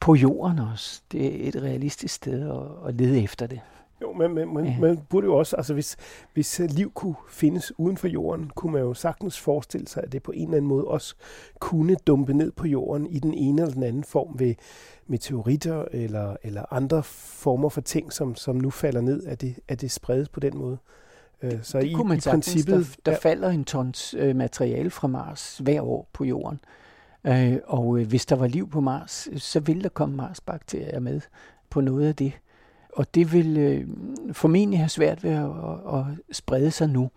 [0.00, 1.02] på jorden også.
[1.12, 3.60] Det er et realistisk sted at, at lede efter det.
[4.02, 4.78] Jo, men men man, ja.
[4.80, 5.96] man burde jo også, altså hvis,
[6.34, 10.22] hvis liv kunne findes uden for jorden, kunne man jo sagtens forestille sig, at det
[10.22, 11.14] på en eller anden måde også
[11.58, 14.54] kunne dumpe ned på jorden i den ene eller den anden form ved
[15.06, 19.80] meteoritter eller, eller andre former for ting, som, som nu falder ned, at det, at
[19.80, 20.78] det spredes på den måde.
[21.42, 22.46] Øh, så det i, kunne man i sagtens.
[22.46, 22.76] princippet...
[22.76, 23.18] Der, der ja.
[23.18, 26.60] falder en tons øh, materiale fra Mars hver år på jorden.
[27.26, 31.20] Øh, og øh, hvis der var liv på Mars, så ville der komme Mars-bakterier med
[31.70, 32.32] på noget af det.
[32.96, 33.88] Og det vil øh,
[34.32, 37.10] formentlig have svært ved at, at, at sprede sig nu.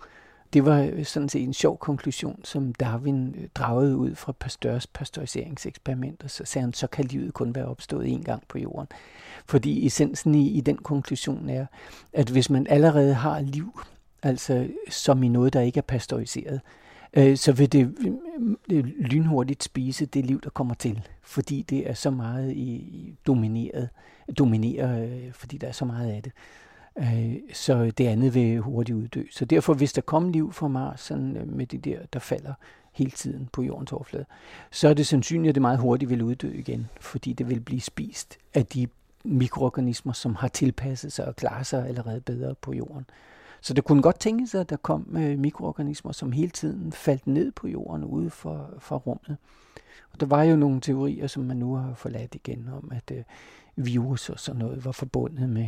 [0.53, 4.87] Det var øh, sådan set en sjov konklusion, som Darwin øh, dragede ud fra Pasteurs
[4.87, 6.27] pasteuriseringseksperimenter.
[6.27, 8.87] Så sagde han, så kan livet kun være opstået én gang på jorden.
[9.45, 11.65] Fordi essensen i, i den konklusion er,
[12.13, 13.79] at hvis man allerede har liv,
[14.23, 16.61] altså som i noget, der ikke er pasteuriseret,
[17.13, 18.13] øh, så vil det, øh,
[18.69, 23.89] det lynhurtigt spise det liv, der kommer til, fordi det er så meget i, domineret,
[24.37, 26.31] dominerer, øh, fordi der er så meget af det.
[26.99, 29.23] Øh, så det andet vil hurtigt uddø.
[29.31, 32.53] Så derfor, hvis der kommer liv fra Mars, sådan øh, med det der, der falder
[32.91, 34.25] hele tiden på jordens overflade,
[34.71, 37.81] så er det sandsynligt, at det meget hurtigt vil uddø igen, fordi det vil blive
[37.81, 38.87] spist af de
[39.23, 43.05] mikroorganismer, som har tilpasset sig og klarer sig allerede bedre på jorden.
[43.61, 47.27] Så det kunne godt tænke sig, at der kom øh, mikroorganismer, som hele tiden faldt
[47.27, 49.37] ned på jorden ude for, for rummet.
[50.13, 53.23] Og der var jo nogle teorier, som man nu har forladt igen, om at øh,
[53.75, 55.67] virus og sådan noget var forbundet med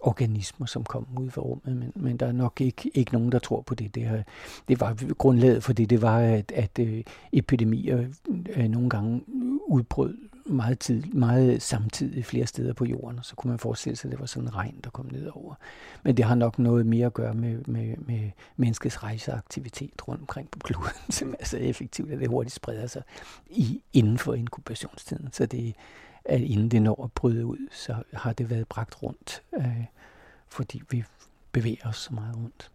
[0.00, 3.38] organismer, som kom ud fra rummet, men, men der er nok ikke, ikke nogen, der
[3.38, 3.94] tror på det.
[3.94, 4.22] Det, har,
[4.68, 7.02] det var grundlaget for det, det var, at, at øh,
[7.32, 8.08] epidemier
[8.56, 9.22] øh, nogle gange
[9.68, 10.16] udbrød
[10.48, 14.12] meget, tid, meget samtidig flere steder på jorden, og så kunne man forestille sig, at
[14.12, 15.54] det var sådan en regn, der kom ned over.
[16.02, 20.50] Men det har nok noget mere at gøre med, med, med menneskets rejseaktivitet rundt omkring
[20.50, 23.02] på kloden, som er så effektivt, at det hurtigt spreder sig
[23.50, 25.28] i, inden for inkubationstiden.
[25.32, 25.74] Så det,
[26.24, 29.84] at inden det når at bryde ud, så har det været bragt rundt, øh,
[30.48, 31.04] fordi vi
[31.52, 32.70] bevæger os så meget rundt.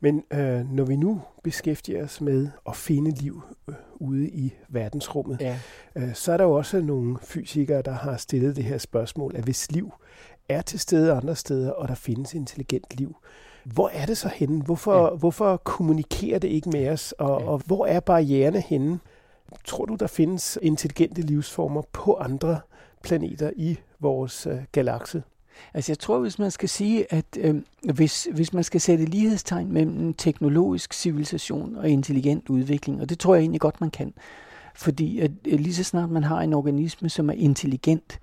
[0.00, 5.40] Men øh, når vi nu beskæftiger os med at finde liv øh, ude i verdensrummet,
[5.40, 5.58] ja.
[5.96, 9.44] øh, så er der jo også nogle fysikere, der har stillet det her spørgsmål, at
[9.44, 9.92] hvis liv
[10.48, 13.16] er til stede andre steder, og der findes intelligent liv,
[13.64, 14.62] hvor er det så henne?
[14.62, 15.14] Hvorfor, ja.
[15.14, 17.48] hvorfor kommunikerer det ikke med os, og, ja.
[17.48, 18.98] og hvor er barriererne henne?
[19.64, 22.60] Tror du, der findes intelligente livsformer på andre
[23.02, 25.22] planeter i vores øh, galakse?
[25.74, 27.54] Altså jeg tror, hvis man skal sige, at øh,
[27.94, 33.34] hvis, hvis man skal sætte lighedstegn mellem teknologisk civilisation og intelligent udvikling, og det tror
[33.34, 34.14] jeg egentlig godt, man kan,
[34.74, 38.20] fordi at øh, lige så snart man har en organisme, som er intelligent,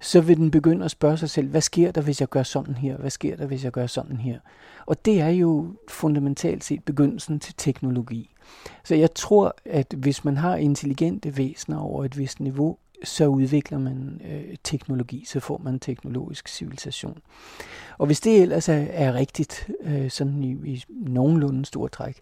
[0.00, 2.74] så vil den begynde at spørge sig selv, hvad sker der, hvis jeg gør sådan
[2.74, 2.96] her?
[2.96, 4.38] Hvad sker der, hvis jeg gør sådan her?
[4.86, 8.30] Og det er jo fundamentalt set begyndelsen til teknologi.
[8.84, 13.78] Så jeg tror, at hvis man har intelligente væsener over et vist niveau, så udvikler
[13.78, 17.18] man øh, teknologi, så får man teknologisk civilisation.
[17.98, 22.20] Og hvis det ellers er, er rigtigt, øh, sådan i, i nogenlunde stor træk,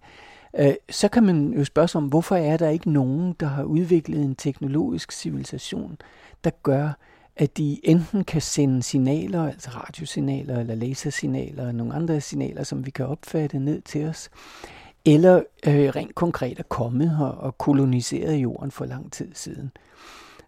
[0.59, 3.65] øh, så kan man jo spørge sig om, hvorfor er der ikke nogen, der har
[3.65, 5.99] udviklet en teknologisk civilisation,
[6.45, 6.93] der gør,
[7.37, 12.87] at de enten kan sende signaler, altså radiosignaler eller lasersignaler, og nogle andre signaler, som
[12.87, 14.31] vi kan opfatte ned til os,
[15.05, 19.71] eller øh, rent konkret er kommet her og koloniseret jorden for lang tid siden.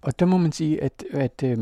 [0.03, 1.59] Og der må man sige, at, at øh,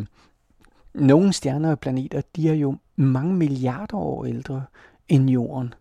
[0.94, 4.62] nogle stjerner og planeter, de er jo mange milliarder år ældre
[5.08, 5.74] end jorden.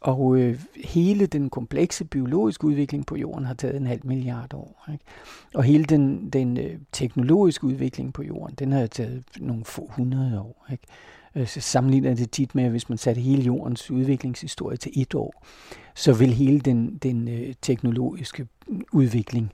[0.00, 4.84] Og øh, hele den komplekse biologiske udvikling på jorden har taget en halv milliard år.
[4.92, 5.04] Ikke?
[5.54, 10.40] Og hele den, den øh, teknologiske udvikling på jorden, den har taget nogle få hundrede
[10.40, 10.66] år.
[10.72, 10.84] Ikke?
[11.34, 15.14] Øh, så sammenligner det tit med, at hvis man satte hele jordens udviklingshistorie til et
[15.14, 15.44] år,
[15.94, 18.46] så vil hele den, den øh, teknologiske
[18.92, 19.52] udvikling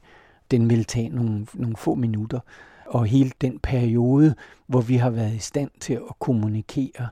[0.52, 2.40] den vil tage nogle, nogle få minutter.
[2.86, 4.34] Og hele den periode,
[4.66, 7.08] hvor vi har været i stand til at kommunikere,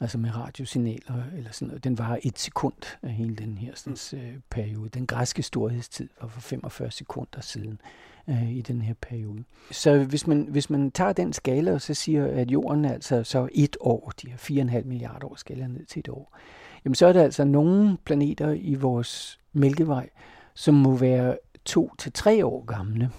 [0.00, 4.20] altså med radiosignaler eller sådan noget, den var et sekund af hele den her sådan,
[4.20, 4.88] øh, periode.
[4.88, 7.80] Den græske storhedstid var for 45 sekunder siden
[8.28, 9.44] øh, i den her periode.
[9.70, 13.24] Så hvis man, hvis man tager den skala og så siger, at jorden er altså
[13.24, 16.36] så et år, de har 4,5 milliarder år skala ned til et år,
[16.84, 20.08] jamen så er der altså nogle planeter i vores mælkevej,
[20.54, 23.10] som må være to til tre år gamle.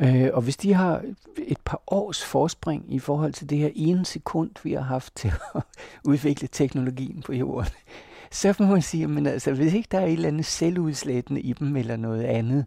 [0.00, 1.02] Øh, og hvis de har
[1.38, 5.32] et par års forspring i forhold til det her ene sekund, vi har haft til
[5.54, 5.62] at
[6.10, 7.72] udvikle teknologien på jorden,
[8.30, 11.52] så må man sige, at altså, hvis ikke der er et eller andet selvudslættende i
[11.52, 12.66] dem eller noget andet,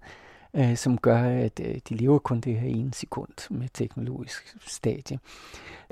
[0.53, 5.19] øh, som gør, at øh, de lever kun det her ene sekund med teknologisk stadie,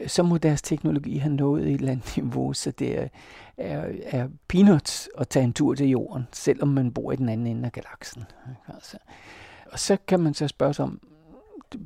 [0.07, 3.07] så må deres teknologi have nået et eller andet niveau, så det er,
[3.57, 7.47] er, er peanuts at tage en tur til jorden, selvom man bor i den anden
[7.47, 8.23] ende af galaksen.
[8.67, 8.97] Altså.
[9.71, 10.99] Og så kan man så spørge sig om,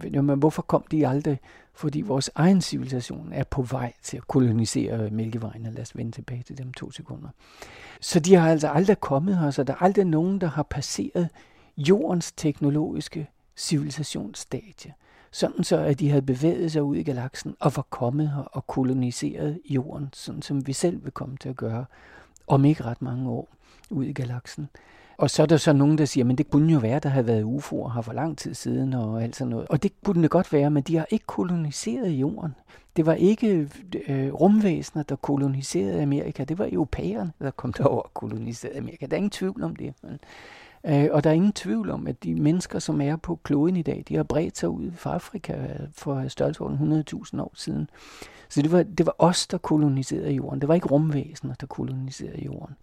[0.03, 1.39] jamen, hvorfor kom de aldrig?
[1.73, 5.63] Fordi vores egen civilisation er på vej til at kolonisere Mælkevejen.
[5.63, 7.29] Lad os vende tilbage til dem to sekunder.
[8.01, 11.29] Så de har altså aldrig kommet her, så der er aldrig nogen, der har passeret
[11.77, 14.93] jordens teknologiske civilisationsstadie.
[15.31, 18.67] Sådan så, at de havde bevæget sig ud i galaksen og var kommet her og
[18.67, 21.85] koloniseret jorden, sådan som vi selv vil komme til at gøre
[22.47, 23.47] om ikke ret mange år
[23.89, 24.69] ud i galaksen.
[25.17, 27.27] Og så er der så nogen, der siger, men det kunne jo være, der havde
[27.27, 29.67] været UFO'er her for lang tid siden og alt sådan noget.
[29.67, 32.55] Og det kunne det godt være, men de har ikke koloniseret jorden.
[32.95, 33.69] Det var ikke
[34.07, 36.43] øh, rumvæsener, der koloniserede Amerika.
[36.43, 39.05] Det var europæerne, der kom derover og koloniserede Amerika.
[39.05, 39.93] Der er ingen tvivl om det.
[40.87, 43.81] Øh, og der er ingen tvivl om, at de mennesker, som er på kloden i
[43.81, 47.89] dag, de har bredt sig ud fra Afrika øh, for størrelsesorden 100.000 år siden.
[48.49, 50.61] Så det var, det var os, der koloniserede jorden.
[50.61, 52.75] Det var ikke rumvæsener, der koloniserede jorden.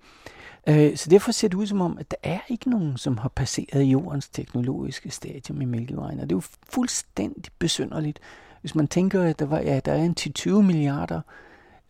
[0.68, 3.28] Øh, så derfor ser det ud som om, at der er ikke nogen, som har
[3.28, 6.20] passeret jordens teknologiske stadium i Mælkevejen.
[6.20, 8.20] Og det er jo fuldstændig besynderligt,
[8.60, 11.20] hvis man tænker, at der, var, ja, der er en 10-20 milliarder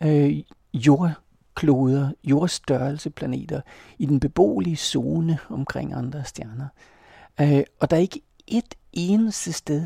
[0.03, 0.37] øh,
[1.55, 3.61] kloder, jordstørrelse planeter
[3.97, 6.67] i den beboelige zone omkring andre stjerner.
[7.41, 9.85] Øh, og der er ikke et eneste sted,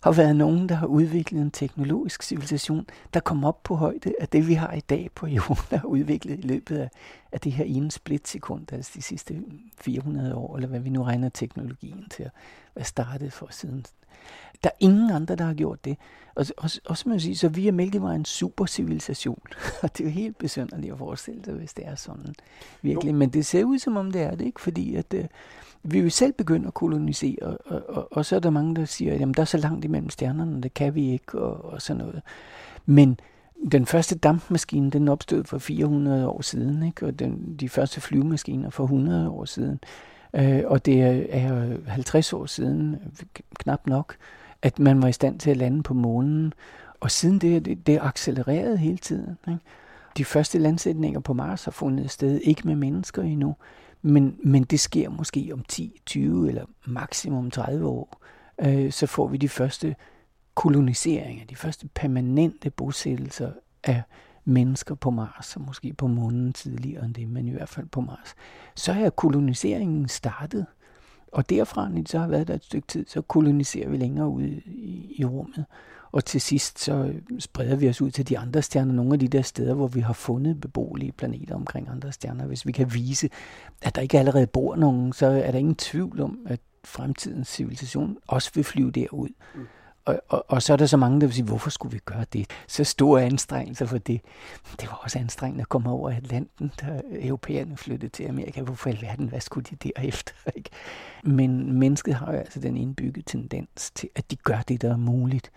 [0.00, 4.28] har været nogen, der har udviklet en teknologisk civilisation, der kom op på højde af
[4.28, 6.90] det, vi har i dag på jorden, der har udviklet i løbet af,
[7.32, 9.42] af det her ene splitsekund, altså de sidste
[9.80, 12.30] 400 år, eller hvad vi nu regner teknologien til at
[12.74, 13.84] være startet for siden.
[14.62, 15.96] Der er ingen andre, der har gjort det.
[16.34, 19.42] Og, og, og så må man sige, så vi er Mælkevejen en supercivilisation.
[19.82, 22.34] Og det er jo helt besynderligt at forestille sig, hvis det er sådan
[22.82, 23.14] virkelig.
[23.14, 24.60] Men det ser ud, som om det er det, ikke?
[24.60, 25.24] Fordi at, uh,
[25.82, 29.14] vi vil selv begynde at kolonisere, og, og, og, så er der mange, der siger,
[29.14, 31.98] at jamen, der er så langt imellem stjernerne, det kan vi ikke, og, og sådan
[31.98, 32.22] noget.
[32.86, 33.20] Men
[33.72, 37.06] den første dampmaskine, den opstod for 400 år siden, ikke?
[37.06, 39.80] og den, de første flyvemaskiner for 100 år siden.
[40.34, 42.96] Øh, og det er 50 år siden,
[43.58, 44.16] knap nok,
[44.62, 46.52] at man var i stand til at lande på månen.
[47.00, 49.38] Og siden det, det, det accelererede hele tiden.
[49.48, 49.60] Ikke?
[50.16, 53.56] De første landsætninger på Mars har fundet sted, ikke med mennesker endnu,
[54.02, 58.22] men, men det sker måske om 10, 20 eller maksimum 30 år.
[58.60, 59.96] Øh, så får vi de første
[60.54, 63.52] koloniseringer, de første permanente bosættelser
[63.84, 64.02] af
[64.44, 68.00] mennesker på Mars, og måske på månen tidligere end det, men i hvert fald på
[68.00, 68.34] Mars.
[68.74, 70.66] Så er koloniseringen startet,
[71.32, 74.28] og derfra, når det så har været der et stykke tid, så koloniserer vi længere
[74.28, 75.64] ud i, i rummet.
[76.12, 79.28] Og til sidst så spreder vi os ud til de andre stjerner, nogle af de
[79.28, 82.46] der steder, hvor vi har fundet beboelige planeter omkring andre stjerner.
[82.46, 83.28] Hvis vi kan vise,
[83.82, 88.16] at der ikke allerede bor nogen, så er der ingen tvivl om, at fremtidens civilisation
[88.26, 89.28] også vil flyve derud.
[89.54, 89.66] Mm.
[90.08, 92.24] Og, og, og så er der så mange, der vil sige, hvorfor skulle vi gøre
[92.32, 92.50] det?
[92.66, 94.20] Så store anstrengelser for det.
[94.80, 98.62] Det var også anstrengende at komme over Atlanten, da europæerne flyttede til Amerika.
[98.62, 100.34] Hvorfor i alverden, hvad skulle de derefter?
[100.56, 100.70] Ikke?
[101.24, 104.96] Men mennesket har jo altså den indbygget tendens til, at de gør det, der er
[104.96, 105.50] muligt.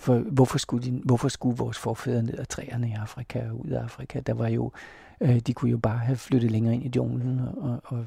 [0.00, 3.70] For hvorfor skulle, de, hvorfor skulle vores forfædre ned ad træerne i Afrika og ud
[3.70, 4.20] af Afrika?
[4.20, 4.72] Der var jo,
[5.20, 8.06] øh, de kunne jo bare have flyttet længere ind i junglen og, og,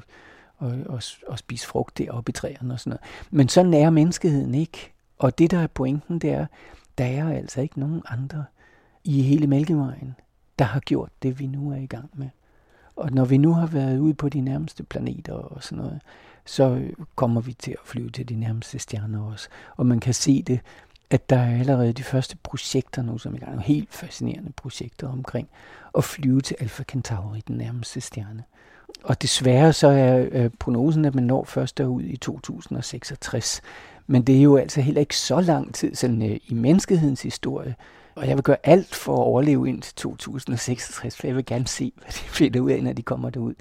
[0.56, 3.30] og, og, og spise frugt deroppe i træerne og sådan noget.
[3.30, 4.92] Men sådan er menneskeheden ikke.
[5.18, 6.46] Og det, der er pointen, det er,
[6.98, 8.44] der er altså ikke nogen andre
[9.04, 10.14] i hele Mælkevejen,
[10.58, 12.28] der har gjort det, vi nu er i gang med.
[12.96, 16.00] Og når vi nu har været ude på de nærmeste planeter og sådan noget,
[16.44, 16.82] så
[17.14, 19.48] kommer vi til at flyve til de nærmeste stjerner også.
[19.76, 20.60] Og man kan se det,
[21.10, 25.08] at der er allerede de første projekter nu, som er i gang, helt fascinerende projekter
[25.08, 25.48] omkring
[25.98, 28.44] at flyve til Alpha Centauri, den nærmeste stjerne.
[29.02, 33.60] Og desværre så er øh, prognosen, at man når først derud i 2066.
[34.06, 37.74] Men det er jo altså heller ikke så lang tid sådan, øh, i menneskehedens historie.
[38.14, 41.92] Og jeg vil gøre alt for at overleve indtil 2066, for jeg vil gerne se,
[41.96, 43.54] hvad de finder ud af, når de kommer derud.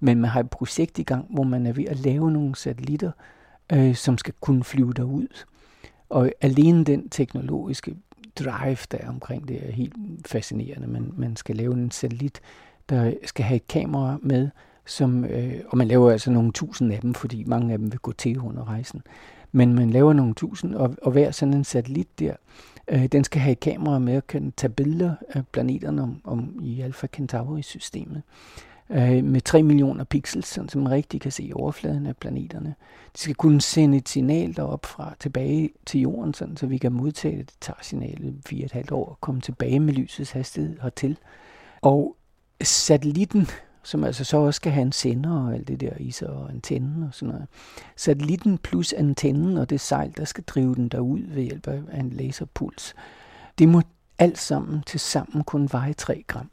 [0.00, 3.10] Men man har et projekt i gang, hvor man er ved at lave nogle satellitter,
[3.72, 5.26] øh, som skal kunne flyve derud.
[6.10, 7.96] Og alene den teknologiske
[8.38, 9.94] drive, der er omkring det, er helt
[10.26, 10.86] fascinerende.
[10.86, 12.40] Man, man skal lave en satellit,
[12.88, 14.48] der skal have et kamera med,
[14.86, 17.98] som, øh, og man laver altså nogle tusind af dem, fordi mange af dem vil
[17.98, 19.02] gå til under rejsen.
[19.52, 22.34] Men man laver nogle tusind, og, og hver sådan en satellit der,
[22.88, 26.58] øh, den skal have et kamera med og kan tage billeder af planeterne om, om
[26.62, 32.06] i Alpha Centauri-systemet øh, Øh, med 3 millioner pixels, sådan man rigtig kan se overfladen
[32.06, 32.74] af planeterne.
[33.16, 36.92] De skal kunne sende et signal derop fra tilbage til jorden, sådan, så vi kan
[36.92, 37.50] modtage det.
[37.50, 41.16] Det tager signalet 4,5 år at komme tilbage med lysets hastighed hertil.
[41.82, 42.16] Og
[42.62, 43.46] satellitten
[43.82, 46.50] som altså så også skal have en sender og alt det der i sig, og
[46.50, 47.48] antennen og sådan noget.
[47.96, 52.10] Satellitten plus antennen og det sejl, der skal drive den derud ved hjælp af en
[52.10, 52.94] laserpuls,
[53.58, 53.82] det må
[54.18, 56.50] alt sammen til sammen kun veje 3 gram.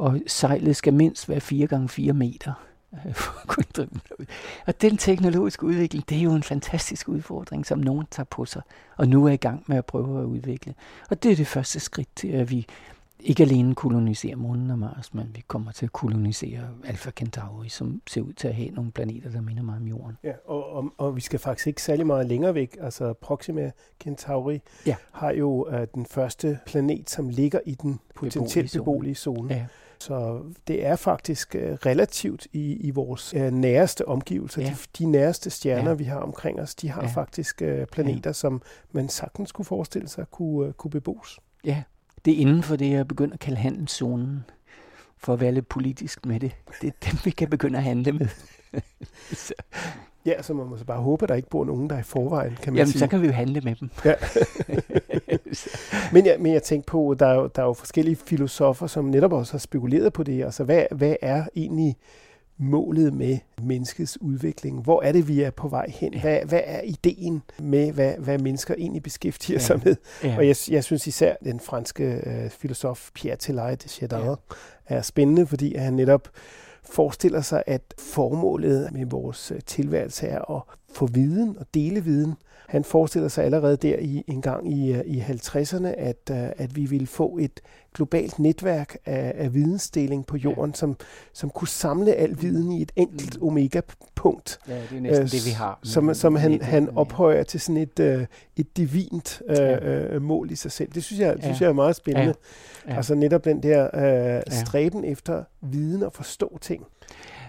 [0.00, 2.52] Og sejlet skal mindst være 4 gange 4 meter.
[4.66, 8.62] Og den teknologiske udvikling, det er jo en fantastisk udfordring, som nogen tager på sig,
[8.96, 10.74] og nu er i gang med at prøve at udvikle.
[11.10, 12.66] Og det er det første skridt til, at vi
[13.22, 18.02] ikke alene kolonisere månen og Mars, men vi kommer til at kolonisere Alpha Centauri, som
[18.06, 20.16] ser ud til at have nogle planeter, der minder meget om Jorden.
[20.24, 22.76] Ja, og, og, og vi skal faktisk ikke særlig meget længere væk.
[22.80, 23.70] Altså Proxima
[24.02, 24.96] Centauri ja.
[25.12, 29.54] har jo uh, den første planet, som ligger i den potentielt beboelige zone.
[29.54, 29.66] Ja.
[30.00, 34.62] Så det er faktisk uh, relativt i, i vores uh, næreste omgivelser.
[34.62, 34.68] Ja.
[34.68, 35.94] De, de næreste stjerner, ja.
[35.94, 37.08] vi har omkring os, de har ja.
[37.08, 38.32] faktisk uh, planeter, ja.
[38.32, 41.38] som man sagtens kunne forestille sig kunne, kunne bebos.
[41.64, 41.82] Ja,
[42.24, 44.44] det er inden for det, jeg begynder at kalde handelszonen,
[45.18, 46.52] for at være lidt politisk med det.
[46.80, 48.28] Det er dem, vi kan begynde at handle med.
[49.32, 49.54] så.
[50.26, 52.02] Ja, så man må så bare håbe, at der ikke bor nogen, der er i
[52.02, 52.98] forvejen, kan man Jamen, sige.
[52.98, 53.90] så kan vi jo handle med dem.
[54.04, 54.14] ja.
[56.12, 59.04] men, jeg, men jeg tænker på, der er, jo, der er jo forskellige filosofer, som
[59.04, 60.44] netop også har spekuleret på det.
[60.44, 61.96] Altså, hvad, hvad er egentlig
[62.60, 64.82] målet med menneskets udvikling.
[64.82, 66.20] Hvor er det, vi er på vej hen?
[66.20, 69.64] Hvad, hvad er ideen med, hvad, hvad mennesker egentlig beskæftiger ja.
[69.64, 69.96] sig med?
[70.24, 70.36] Ja.
[70.36, 74.34] Og jeg, jeg synes især, den franske øh, filosof Pierre Teilhard de Chardin ja.
[74.86, 76.28] er spændende, fordi han netop
[76.82, 80.62] forestiller sig, at formålet med vores øh, tilværelse er at
[80.94, 82.34] få viden og dele viden.
[82.68, 86.76] Han forestiller sig allerede der i en gang i, øh, i 50'erne, at, øh, at
[86.76, 87.60] vi ville få et
[87.94, 90.76] globalt netværk af, af vidensdeling på jorden, ja.
[90.76, 90.96] som,
[91.32, 93.46] som kunne samle al viden i et enkelt mm.
[93.46, 94.58] omega-punkt.
[94.68, 95.78] Ja, det er næsten øh, det, vi har.
[95.82, 98.26] Som, som han, han ophøjer til sådan et, uh,
[98.56, 100.16] et divint uh, ja.
[100.16, 100.92] uh, mål i sig selv.
[100.92, 101.42] Det synes jeg, ja.
[101.42, 102.34] synes jeg er meget spændende.
[102.86, 102.90] Ja.
[102.92, 102.96] Ja.
[102.96, 105.10] Altså netop den der uh, stræben ja.
[105.10, 106.86] efter viden og forstå ting.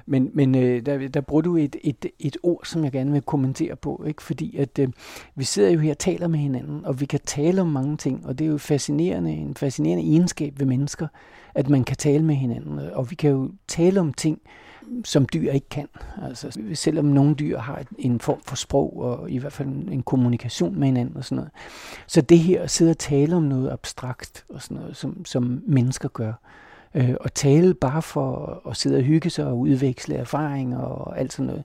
[0.05, 3.21] Men, men øh, der, der bruger du et, et, et ord, som jeg gerne vil
[3.21, 4.23] kommentere på, ikke?
[4.23, 4.87] fordi at øh,
[5.35, 8.25] vi sidder jo her og taler med hinanden, og vi kan tale om mange ting,
[8.25, 11.07] og det er jo fascinerende, en fascinerende egenskab ved mennesker,
[11.55, 14.41] at man kan tale med hinanden, og vi kan jo tale om ting,
[15.03, 15.87] som dyr ikke kan.
[16.21, 20.79] Altså, selvom nogle dyr har en form for sprog, og i hvert fald en kommunikation
[20.79, 21.51] med hinanden og sådan noget.
[22.07, 25.63] Så det her at sidde og tale om noget abstrakt og sådan noget, som, som
[25.67, 26.33] mennesker gør,
[26.95, 31.33] øh, og tale bare for at sidde og hygge sig og udveksle erfaringer og alt
[31.33, 31.63] sådan noget.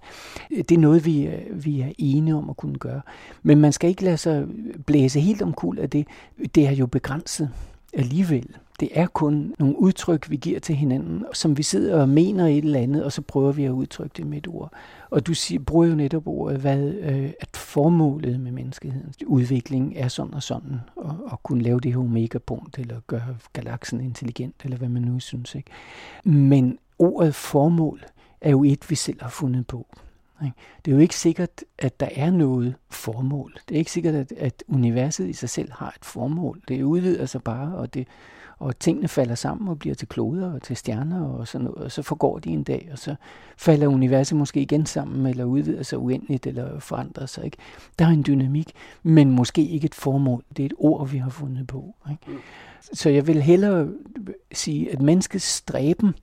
[0.51, 3.01] Det er noget, vi, øh, vi er enige om at kunne gøre.
[3.43, 4.47] Men man skal ikke lade sig
[4.87, 6.07] blæse helt omkuld af det.
[6.55, 7.51] Det er jo begrænset
[7.93, 8.57] alligevel.
[8.81, 12.65] Det er kun nogle udtryk, vi giver til hinanden, som vi sidder og mener et
[12.65, 14.73] eller andet, og så prøver vi at udtrykke det med et ord.
[15.11, 20.09] Og du siger, bruger jo netop ordet, hvad, øh, at formålet med menneskehedens udvikling er
[20.09, 24.77] sådan og sådan, og, og kunne lave det her omega-punkt, eller gøre galaksen intelligent, eller
[24.77, 25.55] hvad man nu synes.
[25.55, 25.71] Ikke?
[26.25, 28.05] Men ordet formål
[28.41, 29.87] er jo et, vi selv har fundet på.
[30.85, 33.55] Det er jo ikke sikkert, at der er noget formål.
[33.69, 36.63] Det er ikke sikkert, at, at universet i sig selv har et formål.
[36.69, 38.07] Det udvider sig bare, og, det,
[38.59, 41.93] og tingene falder sammen og bliver til kloder og til stjerner og sådan noget, og
[41.93, 43.15] så forgår de en dag, og så
[43.57, 47.45] falder universet måske igen sammen, eller udvider sig uendeligt, eller forandrer sig.
[47.45, 47.57] Ikke?
[47.99, 50.45] Der er en dynamik, men måske ikke et formål.
[50.57, 51.95] Det er et ord, vi har fundet på.
[52.11, 52.23] Ikke?
[52.27, 52.39] Mm.
[52.93, 53.89] Så jeg vil hellere
[54.53, 56.15] sige, at menneskets stræben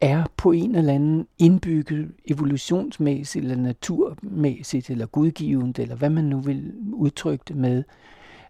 [0.00, 6.40] er på en eller anden indbygget evolutionsmæssigt, eller naturmæssigt, eller gudgivende, eller hvad man nu
[6.40, 7.82] vil udtrykke det med,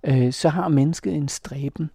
[0.05, 1.91] øh, så har mennesket en stræben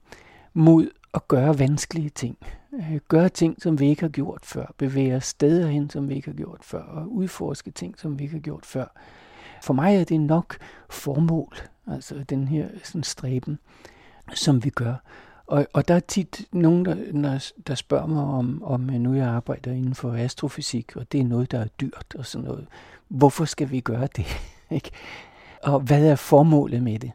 [0.53, 2.37] mod at gøre vanskelige ting.
[2.73, 4.73] Øh, gøre ting, som vi ikke har gjort før.
[4.77, 6.83] Bevæge os steder hen, som vi ikke har gjort før.
[6.83, 8.85] Og udforske ting, som vi ikke har gjort før.
[9.63, 10.57] For mig er det nok
[10.89, 11.55] formål,
[11.87, 13.59] altså den her sådan stræben,
[14.33, 14.95] som vi gør.
[15.47, 19.13] Og, og der er tit nogen, der, der, der spørger mig om, om øh, nu
[19.13, 22.67] jeg arbejder inden for astrofysik, og det er noget, der er dyrt og sådan noget.
[23.07, 24.25] Hvorfor skal vi gøre det?
[24.69, 24.91] ikke?
[25.63, 27.11] Og hvad er formålet med det?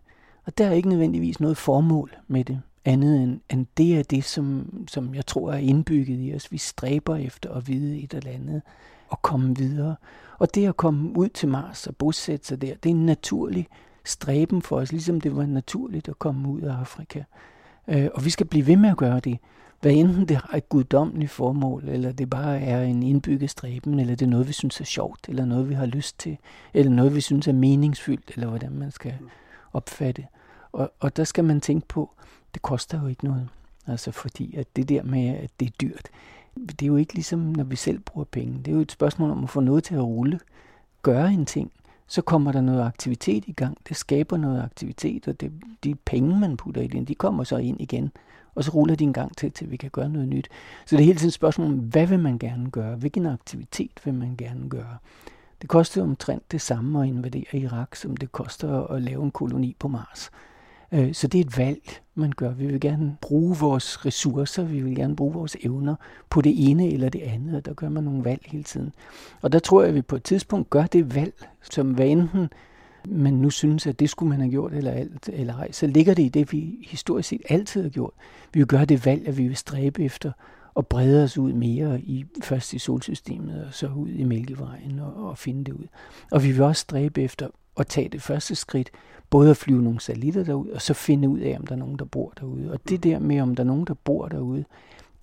[0.47, 4.24] Og der er ikke nødvendigvis noget formål med det, andet end, end det er det,
[4.24, 6.53] som, som jeg tror er indbygget i os.
[6.53, 8.62] Vi stræber efter at vide et eller andet
[9.09, 9.97] og komme videre.
[10.39, 13.66] Og det at komme ud til Mars og bosætte sig der, det er en naturlig
[14.05, 17.22] stræben for os, ligesom det var naturligt at komme ud af Afrika.
[17.89, 19.39] Øh, og vi skal blive ved med at gøre det.
[19.80, 24.14] Hvad enten det har et guddommeligt formål, eller det bare er en indbygget stræben, eller
[24.16, 26.39] det er noget, vi synes er sjovt, eller noget, vi har lyst til,
[26.74, 29.14] eller noget, vi synes er meningsfyldt, eller hvordan man skal
[29.72, 30.26] opfatte.
[30.72, 32.11] Og, og der skal man tænke på,
[32.55, 33.49] det koster jo ikke noget.
[33.87, 36.09] Altså fordi, at det der med, at det er dyrt,
[36.57, 38.59] det er jo ikke ligesom, når vi selv bruger penge.
[38.59, 40.41] Det er jo et spørgsmål om at få noget til at rulle.
[41.03, 41.73] Gøre en ting
[42.07, 43.79] så kommer der noget aktivitet i gang.
[43.89, 45.53] Det skaber noget aktivitet, og det,
[45.85, 48.11] de penge, man putter i den, de kommer så ind igen.
[48.55, 50.49] Og så ruller de en gang til, til vi kan gøre noget nyt.
[50.87, 52.97] Så det er hele tiden et spørgsmål om, hvad vil man gerne gøre?
[52.97, 54.97] Hvilken aktivitet vil man gerne gøre?
[55.63, 59.77] Det koster omtrent det samme at invadere Irak, som det koster at lave en koloni
[59.79, 60.31] på Mars.
[60.93, 62.53] Øh, så det er et valg, man gør.
[62.53, 65.95] Vi vil gerne bruge vores ressourcer, vi vil gerne bruge vores evner
[66.30, 68.93] på det ene eller det andet, og der gør man nogle valg hele tiden.
[69.43, 72.49] Og der tror jeg, at vi på et tidspunkt gør det valg, som hvad enten
[73.09, 76.14] man nu synes, at det skulle man have gjort eller, alt, eller ej, så ligger
[76.14, 78.12] det i det, vi historisk set altid har gjort.
[78.53, 80.32] Vi vil gøre det valg, at vi vil stræbe efter
[80.76, 85.28] at brede os ud mere, i, først i solsystemet og så ud i Mælkevejen og,
[85.28, 85.87] og finde det ud.
[86.30, 88.91] Og vi vil også stræbe efter at tage det første skridt,
[89.35, 91.99] både at flyve nogle satellitter derud, og så finde ud af, om der er nogen,
[91.99, 92.72] der bor derude.
[92.72, 94.64] Og det der med, om der er nogen, der bor derude,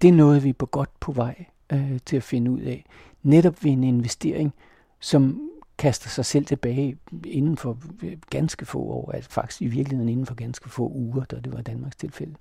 [0.02, 2.86] det er noget, vi er på godt på vej øh, til at finde ud af.
[3.24, 4.54] Netop ved en investering,
[5.00, 10.10] som kaster sig selv tilbage inden for øh, ganske få år, altså faktisk i virkeligheden
[10.10, 12.34] inden for ganske få uger, da det var Danmarks tilfælde,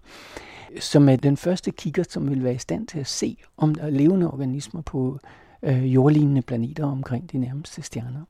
[0.80, 3.82] som er den første kigger, som vil være i stand til at se, om der
[3.82, 5.18] er levende organismer på
[5.62, 8.24] øh, jordlignende planeter omkring de nærmeste stjerner.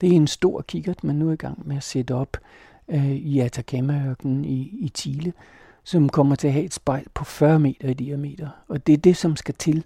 [0.00, 2.36] Det er en stor kikkert, man nu er i gang med at sætte op
[2.88, 5.32] øh, i Atacama-ørkenen i, i Chile,
[5.84, 8.48] som kommer til at have et spejl på 40 meter i diameter.
[8.68, 9.84] Og det er det, som skal til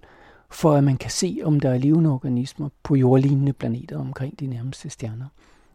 [0.51, 4.47] for at man kan se, om der er levende organismer på jordlignende planeter omkring de
[4.47, 5.27] nærmeste stjerner.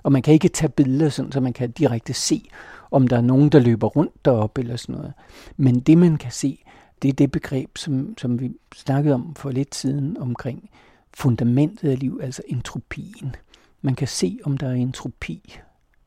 [0.04, 2.50] Og man kan ikke tage billeder, sådan, så man kan direkte se,
[2.92, 5.14] om der er nogen, der løber rundt deroppe eller sådan noget.
[5.58, 6.64] Men det, man kan se,
[7.02, 10.70] det er det begreb, som, som vi snakkede om for lidt siden omkring
[11.14, 13.36] fundamentet af liv, altså entropien.
[13.82, 15.60] Man kan se, om der er entropi,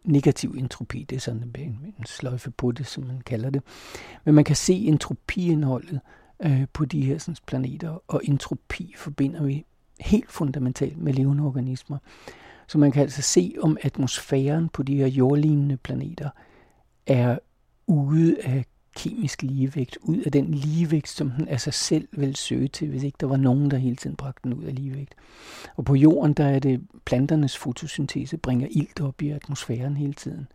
[0.05, 3.63] negativ entropi, det er sådan en, en sløjfe på det, som man kalder det.
[4.25, 6.01] Men man kan se entropiindholdet
[6.43, 9.65] øh, på de her sådan, planeter, og entropi forbinder vi
[10.01, 11.99] helt fundamentalt med levende organismer.
[12.67, 16.31] Så man kan altså se, om atmosfæren på de her jordlignende planeter
[17.07, 17.39] er
[17.87, 18.65] ude af
[19.01, 23.03] kemisk ligevægt, ud af den ligevægt, som den af sig selv vil søge til, hvis
[23.03, 25.15] ikke der var nogen, der hele tiden bragte den ud af ligevægt.
[25.77, 30.47] Og på jorden, der er det planternes fotosyntese, bringer ilt op i atmosfæren hele tiden.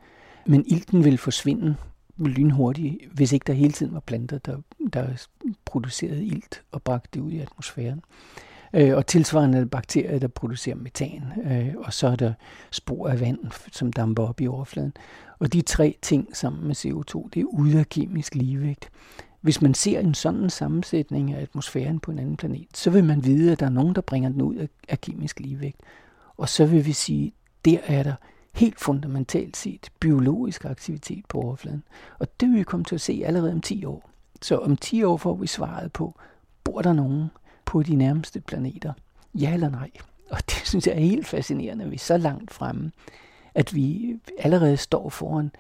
[0.46, 1.76] Men ilten vil forsvinde
[2.18, 4.58] lynhurtigt, hvis ikke der hele tiden var planter, der,
[4.94, 5.28] der
[5.66, 8.02] producerede ilt og bragte det ud i atmosfæren.
[8.74, 12.34] Øh, og tilsvarende er det bakterier, der producerer metan, øh, og så er der
[12.72, 13.40] spor af vand,
[13.72, 14.94] som damper op i overfladen.
[15.40, 18.90] Og de tre ting sammen med CO2, det er ude af kemisk ligevægt.
[19.42, 23.26] Hvis man ser en sådan sammensætning af atmosfæren på en anden planet, så vil man
[23.26, 25.82] vide, at der er nogen, der bringer den ud af kemisk ligevægt.
[26.38, 27.34] Og så vil vi sige,
[27.66, 28.14] der er der
[28.56, 31.84] helt fundamentalt set biologisk aktivitet på overfladen.
[32.20, 34.10] Og det vil vi komme til at se allerede om 10 år.
[34.42, 36.20] Så om 10 år får vi svaret på,
[36.64, 37.30] bor der nogen
[37.66, 38.94] på de nærmeste planeter?
[39.36, 39.92] Ja eller nej?
[40.30, 42.92] Og det synes jeg er helt fascinerende, at vi er så langt fremme
[43.56, 45.52] at vi allerede står foran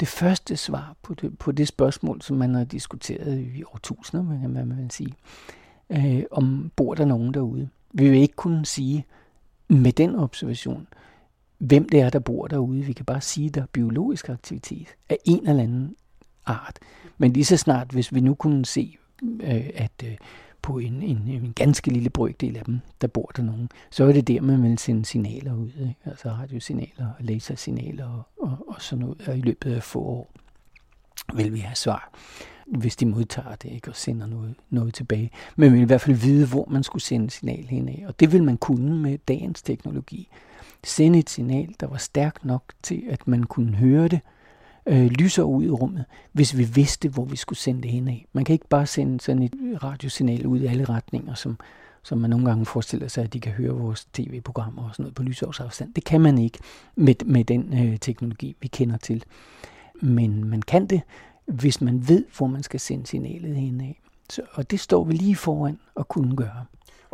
[0.00, 4.64] det første svar på det, på det spørgsmål, som man har diskuteret i årtusinder, hvad
[4.64, 5.14] man vil sige,
[5.90, 7.68] øh, om bor der nogen derude.
[7.92, 9.04] Vi vil ikke kunne sige
[9.68, 10.86] med den observation,
[11.58, 12.84] hvem det er, der bor derude.
[12.84, 15.96] Vi kan bare sige, at der er biologisk aktivitet af en eller anden
[16.46, 16.78] art.
[17.18, 20.16] Men lige så snart, hvis vi nu kunne se, øh, at øh,
[20.66, 24.12] på en, en, en ganske lille brøkdel af dem, der bor der nogen, så er
[24.12, 25.70] det der, man vil sende signaler ud.
[25.80, 25.96] Ikke?
[26.04, 29.28] Altså radiosignaler og lasersignaler og, og, og sådan noget.
[29.28, 30.30] Og i løbet af få år
[31.34, 32.10] vil vi have svar,
[32.66, 35.30] hvis de modtager det ikke, og sender noget, noget tilbage.
[35.56, 38.04] Men vi vil i hvert fald vide, hvor man skulle sende signal hen af.
[38.08, 40.28] Og det vil man kunne med dagens teknologi.
[40.84, 44.20] Sende et signal, der var stærkt nok til, at man kunne høre det,
[44.86, 48.26] øh, lyser ud i rummet, hvis vi vidste, hvor vi skulle sende det hen af.
[48.32, 51.58] Man kan ikke bare sende sådan et radiosignal ud i alle retninger, som,
[52.02, 55.14] som man nogle gange forestiller sig, at de kan høre vores tv-programmer og sådan noget
[55.14, 55.94] på lysårsafstand.
[55.94, 56.58] Det kan man ikke
[56.96, 59.24] med, med den øh, teknologi, vi kender til.
[60.02, 61.00] Men man kan det,
[61.46, 64.00] hvis man ved, hvor man skal sende signalet hen af.
[64.30, 66.64] Så, og det står vi lige foran at kunne gøre.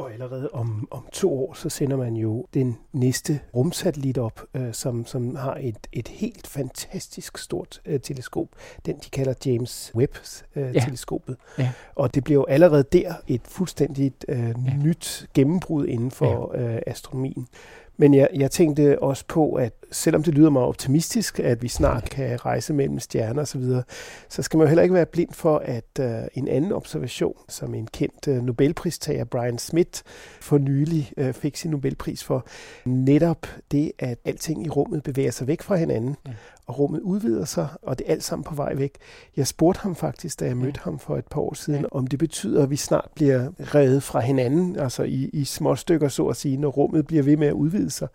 [0.03, 4.73] Og allerede om, om to år, så sender man jo den næste rumsatellit op, øh,
[4.73, 8.49] som, som har et, et helt fantastisk stort øh, teleskop.
[8.87, 11.31] Den, de kalder James Webb-teleskopet.
[11.31, 11.65] Øh, ja.
[11.65, 11.73] ja.
[11.95, 14.55] Og det bliver jo allerede der et fuldstændigt øh, ja.
[14.85, 16.61] nyt gennembrud inden for ja.
[16.61, 17.49] øh, astronomien.
[17.97, 22.11] Men jeg, jeg tænkte også på, at selvom det lyder meget optimistisk, at vi snart
[22.11, 23.83] kan rejse mellem stjerner osv., så,
[24.29, 27.75] så skal man jo heller ikke være blind for, at uh, en anden observation, som
[27.75, 30.01] en kendt uh, Nobelpristager, Brian Smith,
[30.41, 32.47] for nylig uh, fik sin Nobelpris for,
[32.85, 36.33] netop det, at alting i rummet bevæger sig væk fra hinanden, ja
[36.73, 38.99] og rummet udvider sig, og det er alt sammen på vej væk.
[39.37, 42.19] Jeg spurgte ham faktisk, da jeg mødte ham for et par år siden, om det
[42.19, 46.37] betyder, at vi snart bliver revet fra hinanden, altså i, i små stykker, så at
[46.37, 48.09] sige, når rummet bliver ved med at udvide sig,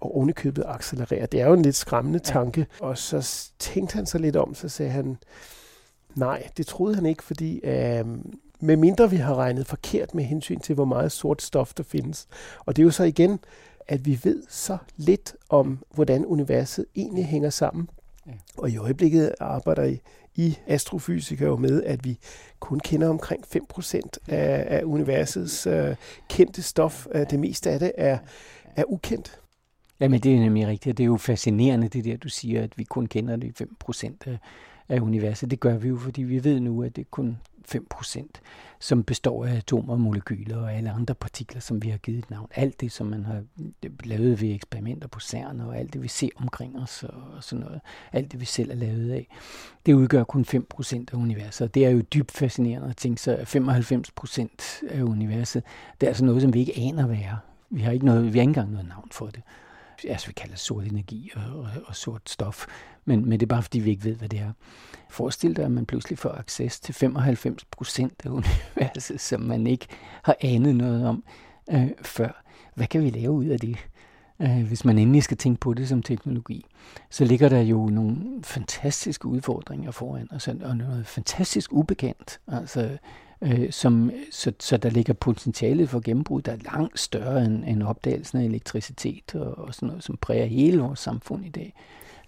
[0.00, 1.26] og ovenikøbet accelerere.
[1.26, 2.66] Det er jo en lidt skræmmende tanke.
[2.80, 5.16] Og så tænkte han sig lidt om, så sagde han,
[6.14, 8.04] nej, det troede han ikke, fordi øh,
[8.60, 12.28] med mindre vi har regnet forkert med hensyn til, hvor meget sort stof der findes.
[12.64, 13.40] Og det er jo så igen
[13.88, 17.88] at vi ved så lidt om, hvordan universet egentlig hænger sammen.
[18.26, 18.32] Ja.
[18.58, 20.00] Og i øjeblikket arbejder I,
[20.34, 22.18] I astrofysikere jo med, at vi
[22.60, 25.94] kun kender omkring 5% af, af universets uh,
[26.28, 27.06] kendte stof.
[27.14, 28.18] Uh, det meste af det er,
[28.76, 29.40] er ukendt.
[30.00, 30.98] Jamen, det er nemlig rigtigt.
[30.98, 33.60] Det er jo fascinerende, det der, du siger, at vi kun kender det
[33.90, 34.38] 5% af,
[34.88, 35.50] af universet.
[35.50, 37.38] Det gør vi jo, fordi vi ved nu, at det kun
[37.68, 38.26] 5%,
[38.80, 42.48] som består af atomer, molekyler og alle andre partikler, som vi har givet et navn.
[42.54, 43.42] Alt det, som man har
[43.84, 47.64] øh, lavet ved eksperimenter på CERN, og alt det, vi ser omkring os og sådan
[47.64, 47.80] noget,
[48.12, 49.28] alt det, vi selv er lavet af,
[49.86, 51.74] det udgør kun 5% af universet.
[51.74, 55.62] Det er jo dybt fascinerende at tænke sig, at 95% af universet,
[56.00, 57.36] det er altså noget, som vi ikke aner hvad er.
[57.70, 59.42] Vi har ikke, noget, vi har ikke engang noget navn for det
[60.08, 62.66] altså vi kalder sort energi og, og, og sort stof,
[63.04, 64.52] men, men det er bare fordi, vi ikke ved, hvad det er.
[65.10, 69.86] Forestil dig, at man pludselig får access til 95 procent af universet, som man ikke
[70.22, 71.24] har anet noget om
[71.72, 72.44] øh, før.
[72.74, 73.76] Hvad kan vi lave ud af det?
[74.42, 76.66] Øh, hvis man endelig skal tænke på det som teknologi,
[77.10, 82.40] så ligger der jo nogle fantastiske udfordringer foran os, og noget fantastisk ubekendt.
[82.48, 82.98] Altså,
[83.42, 87.82] øh, som, så, så der ligger potentialet for gennembrud, der er langt større end, end
[87.82, 91.74] opdagelsen af elektricitet og, og sådan noget, som præger hele vores samfund i dag.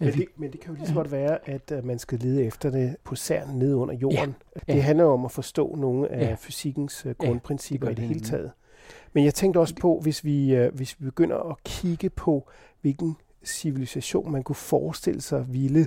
[0.00, 2.44] Men det, men det kan jo lige så godt være, at uh, man skal lede
[2.44, 4.34] efter det på CERN nede under jorden.
[4.68, 4.72] Ja.
[4.72, 6.34] Det handler jo om at forstå nogle af ja.
[6.34, 8.50] fysikkens uh, grundprincipper ja, det i det hele taget.
[9.12, 12.48] Men jeg tænkte også på, hvis vi, uh, hvis vi begynder at kigge på,
[12.80, 15.86] hvilken civilisation man kunne forestille sig ville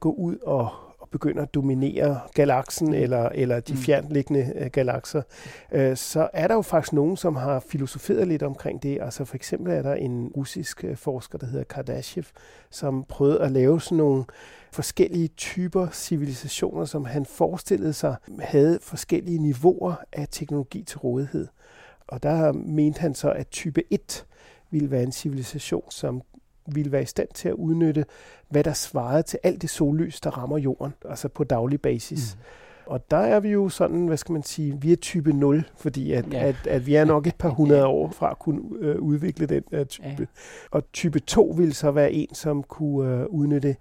[0.00, 0.70] gå ud og
[1.10, 2.94] begynder at dominere galaksen mm.
[2.94, 3.78] eller, eller de mm.
[3.78, 5.22] fjernliggende øh, galakser,
[5.72, 8.98] øh, så er der jo faktisk nogen, som har filosoferet lidt omkring det.
[9.02, 12.24] Altså for eksempel er der en russisk øh, forsker, der hedder Kardashev,
[12.70, 14.24] som prøvede at lave sådan nogle
[14.72, 21.46] forskellige typer civilisationer, som han forestillede sig havde forskellige niveauer af teknologi til rådighed.
[22.08, 24.26] Og der mente han så, at type 1
[24.70, 26.22] ville være en civilisation, som
[26.66, 28.04] ville være i stand til at udnytte,
[28.48, 32.36] hvad der svarede til alt det sollys, der rammer jorden, altså på daglig basis.
[32.36, 32.42] Mm.
[32.86, 36.12] Og der er vi jo sådan, hvad skal man sige, vi er type 0, fordi
[36.12, 36.48] at, ja.
[36.48, 39.62] at, at vi er nok et par hundrede år fra at kunne øh, udvikle den
[39.72, 40.06] uh, type.
[40.18, 40.24] Ja.
[40.70, 43.76] Og type 2 vil så være en, som kunne øh, udnytte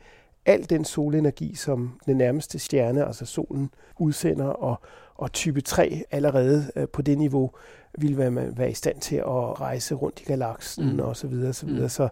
[0.45, 3.69] al den solenergi, som den nærmeste stjerne, altså solen,
[3.99, 4.81] udsender, og,
[5.17, 7.51] og type 3 allerede øh, på det niveau
[7.97, 10.99] ville være, være i stand til at rejse rundt i galaksen mm.
[10.99, 11.81] og så videre, så videre.
[11.83, 11.89] Mm.
[11.89, 12.09] Så,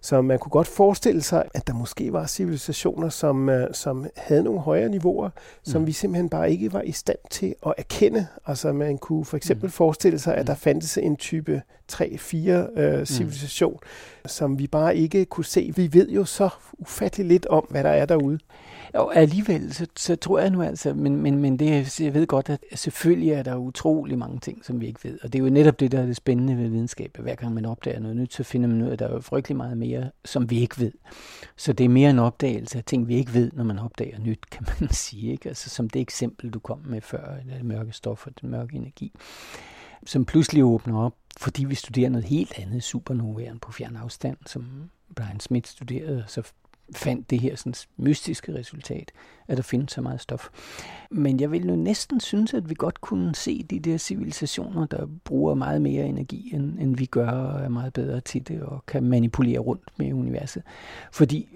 [0.00, 4.42] så man kunne godt forestille sig, at der måske var civilisationer, som, uh, som havde
[4.42, 5.30] nogle højere niveauer,
[5.62, 5.86] som mm.
[5.86, 8.26] vi simpelthen bare ikke var i stand til at erkende.
[8.46, 9.72] Altså man kunne for eksempel mm.
[9.72, 10.46] forestille sig, at mm.
[10.46, 14.28] der fandtes en type 3-4 uh, civilisation, mm.
[14.28, 15.72] som vi bare ikke kunne se.
[15.76, 18.38] Vi ved jo så ufattelig lidt om, hvad der er derude.
[18.96, 22.50] Og alligevel, så, så tror jeg nu altså, men, men, men det, jeg ved godt,
[22.50, 25.18] at selvfølgelig er der utrolig mange ting, som vi ikke ved.
[25.22, 27.10] Og det er jo netop det, der er det spændende ved videnskab.
[27.14, 29.20] At hver gang man opdager noget nyt, så finder man ud af, at der er
[29.20, 30.92] frygtelig meget mere, som vi ikke ved.
[31.56, 34.50] Så det er mere en opdagelse af ting, vi ikke ved, når man opdager nyt,
[34.50, 35.32] kan man sige.
[35.32, 35.48] Ikke?
[35.48, 39.12] Altså som det eksempel, du kom med før, det mørke stof og den mørke energi,
[40.06, 44.90] som pludselig åbner op, fordi vi studerer noget helt andet, supernovaen på fjern afstand, som
[45.16, 46.42] Brian Smith studerede, så
[46.94, 49.12] fandt det her sådan, mystiske resultat,
[49.48, 50.48] at der findes så meget stof.
[51.10, 55.06] Men jeg vil nu næsten synes, at vi godt kunne se de der civilisationer, der
[55.24, 58.86] bruger meget mere energi, end, end vi gør, og er meget bedre til det, og
[58.86, 60.62] kan manipulere rundt med universet.
[61.12, 61.48] Fordi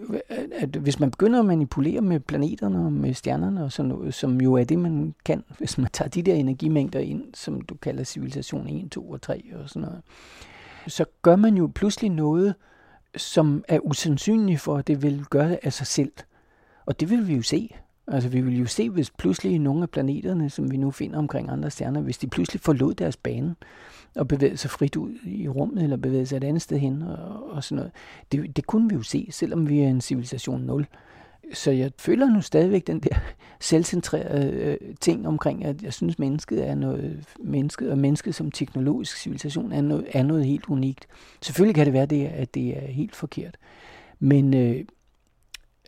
[0.51, 4.41] at hvis man begynder at manipulere med planeterne og med stjernerne og sådan noget, som
[4.41, 8.05] jo er det, man kan, hvis man tager de der energimængder ind, som du kalder
[8.05, 10.03] civilisation 1, 2 og 3 og sådan noget,
[10.87, 12.55] så gør man jo pludselig noget,
[13.17, 16.13] som er usandsynlige for, at det vil gøre det af sig selv.
[16.87, 17.75] Og det vil vi jo se.
[18.07, 21.51] Altså vi vil jo se, hvis pludselig nogle af planeterne, som vi nu finder omkring
[21.51, 23.55] andre stjerner, hvis de pludselig forlod deres bane
[24.17, 27.51] og bevægede sig frit ud i rummet, eller bevægede sig et andet sted hen og,
[27.51, 27.93] og sådan noget.
[28.33, 30.87] Det, det kunne vi jo se, selvom vi er en civilisation 0
[31.53, 33.17] så jeg føler nu stadigvæk den der
[33.61, 39.17] selvcentrerede øh, ting omkring, at jeg synes, mennesket er noget, mennesket og mennesket som teknologisk
[39.17, 41.07] civilisation er noget, er noget helt unikt.
[41.43, 43.57] Selvfølgelig kan det være det, at det er helt forkert.
[44.19, 44.85] Men øh,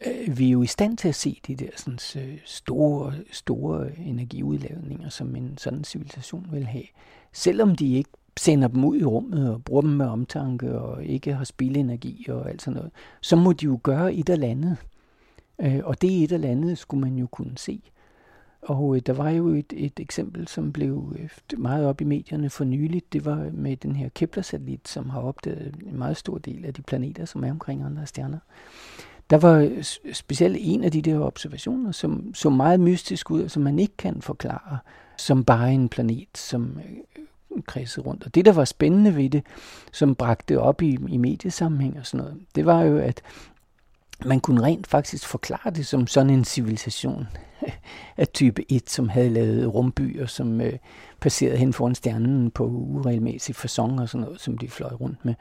[0.07, 3.99] øh, vi er jo i stand til at se de der sådan, øh, store, store
[3.99, 6.85] energiudladninger, som en sådan civilisation vil have.
[7.33, 11.35] Selvom de ikke sender dem ud i rummet og bruger dem med omtanke og ikke
[11.35, 14.77] har spildenergi og alt sådan noget, så må de jo gøre et eller andet.
[15.63, 17.81] Øh, og det et eller andet skulle man jo kunne se.
[18.63, 22.51] Og øh, der var jo et, et eksempel, som blev øh, meget op i medierne
[22.51, 23.13] for nyligt.
[23.13, 26.83] Det var med den her Kepler-satellit, som har opdaget en meget stor del af de
[26.83, 28.39] planeter, som er omkring andre stjerner.
[29.31, 29.83] Der var øh,
[30.13, 34.23] specielt en af de der observationer, som så meget mystisk ud, som man ikke kan
[34.23, 34.79] forklare,
[35.17, 37.23] som bare en planet, som øh,
[37.67, 38.25] kredsede rundt.
[38.25, 39.43] Og det, der var spændende ved det,
[39.93, 43.23] som bragte op i, i mediesammenhæng og sådan noget, det var jo, at
[44.25, 47.29] man kunne rent faktisk forklare det som sådan en civilisation
[48.17, 50.73] af type 1, som havde lavet rumbyer, som øh,
[51.21, 55.35] passerede hen foran stjernen på uregelmæssig fasong og sådan noget, som de fløj rundt med.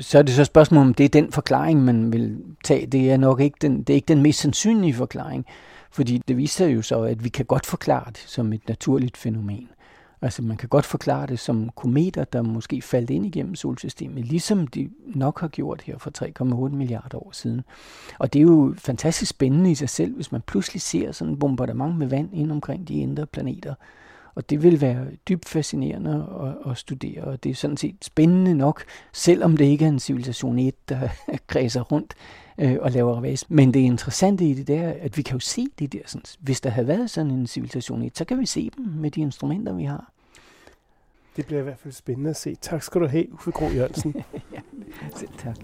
[0.00, 2.86] Så er det så spørgsmål, om det er den forklaring, man vil tage.
[2.86, 5.46] Det er nok ikke den, det er ikke den mest sandsynlige forklaring,
[5.90, 9.68] fordi det viser jo så, at vi kan godt forklare det som et naturligt fænomen.
[10.22, 14.66] Altså man kan godt forklare det som kometer, der måske faldt ind igennem solsystemet, ligesom
[14.66, 16.10] de nok har gjort her for
[16.68, 17.62] 3,8 milliarder år siden.
[18.18, 21.38] Og det er jo fantastisk spændende i sig selv, hvis man pludselig ser sådan en
[21.38, 23.74] bombardement med vand ind omkring de indre planeter.
[24.34, 28.54] Og det vil være dybt fascinerende at, at studere, og det er sådan set spændende
[28.54, 31.08] nok, selvom det ikke er en civilisation 1, der
[31.46, 32.14] kredser rundt
[32.58, 33.46] øh, og laver ravage.
[33.48, 36.00] Men det interessante i det, det er, at vi kan jo se det der.
[36.06, 39.10] Sådan, hvis der havde været sådan en civilisation 1, så kan vi se dem med
[39.10, 40.12] de instrumenter, vi har.
[41.36, 42.54] Det bliver i hvert fald spændende at se.
[42.60, 44.14] Tak skal du have, Uffe Gro Jørgensen.
[44.54, 44.60] ja.
[45.16, 45.56] Selv tak.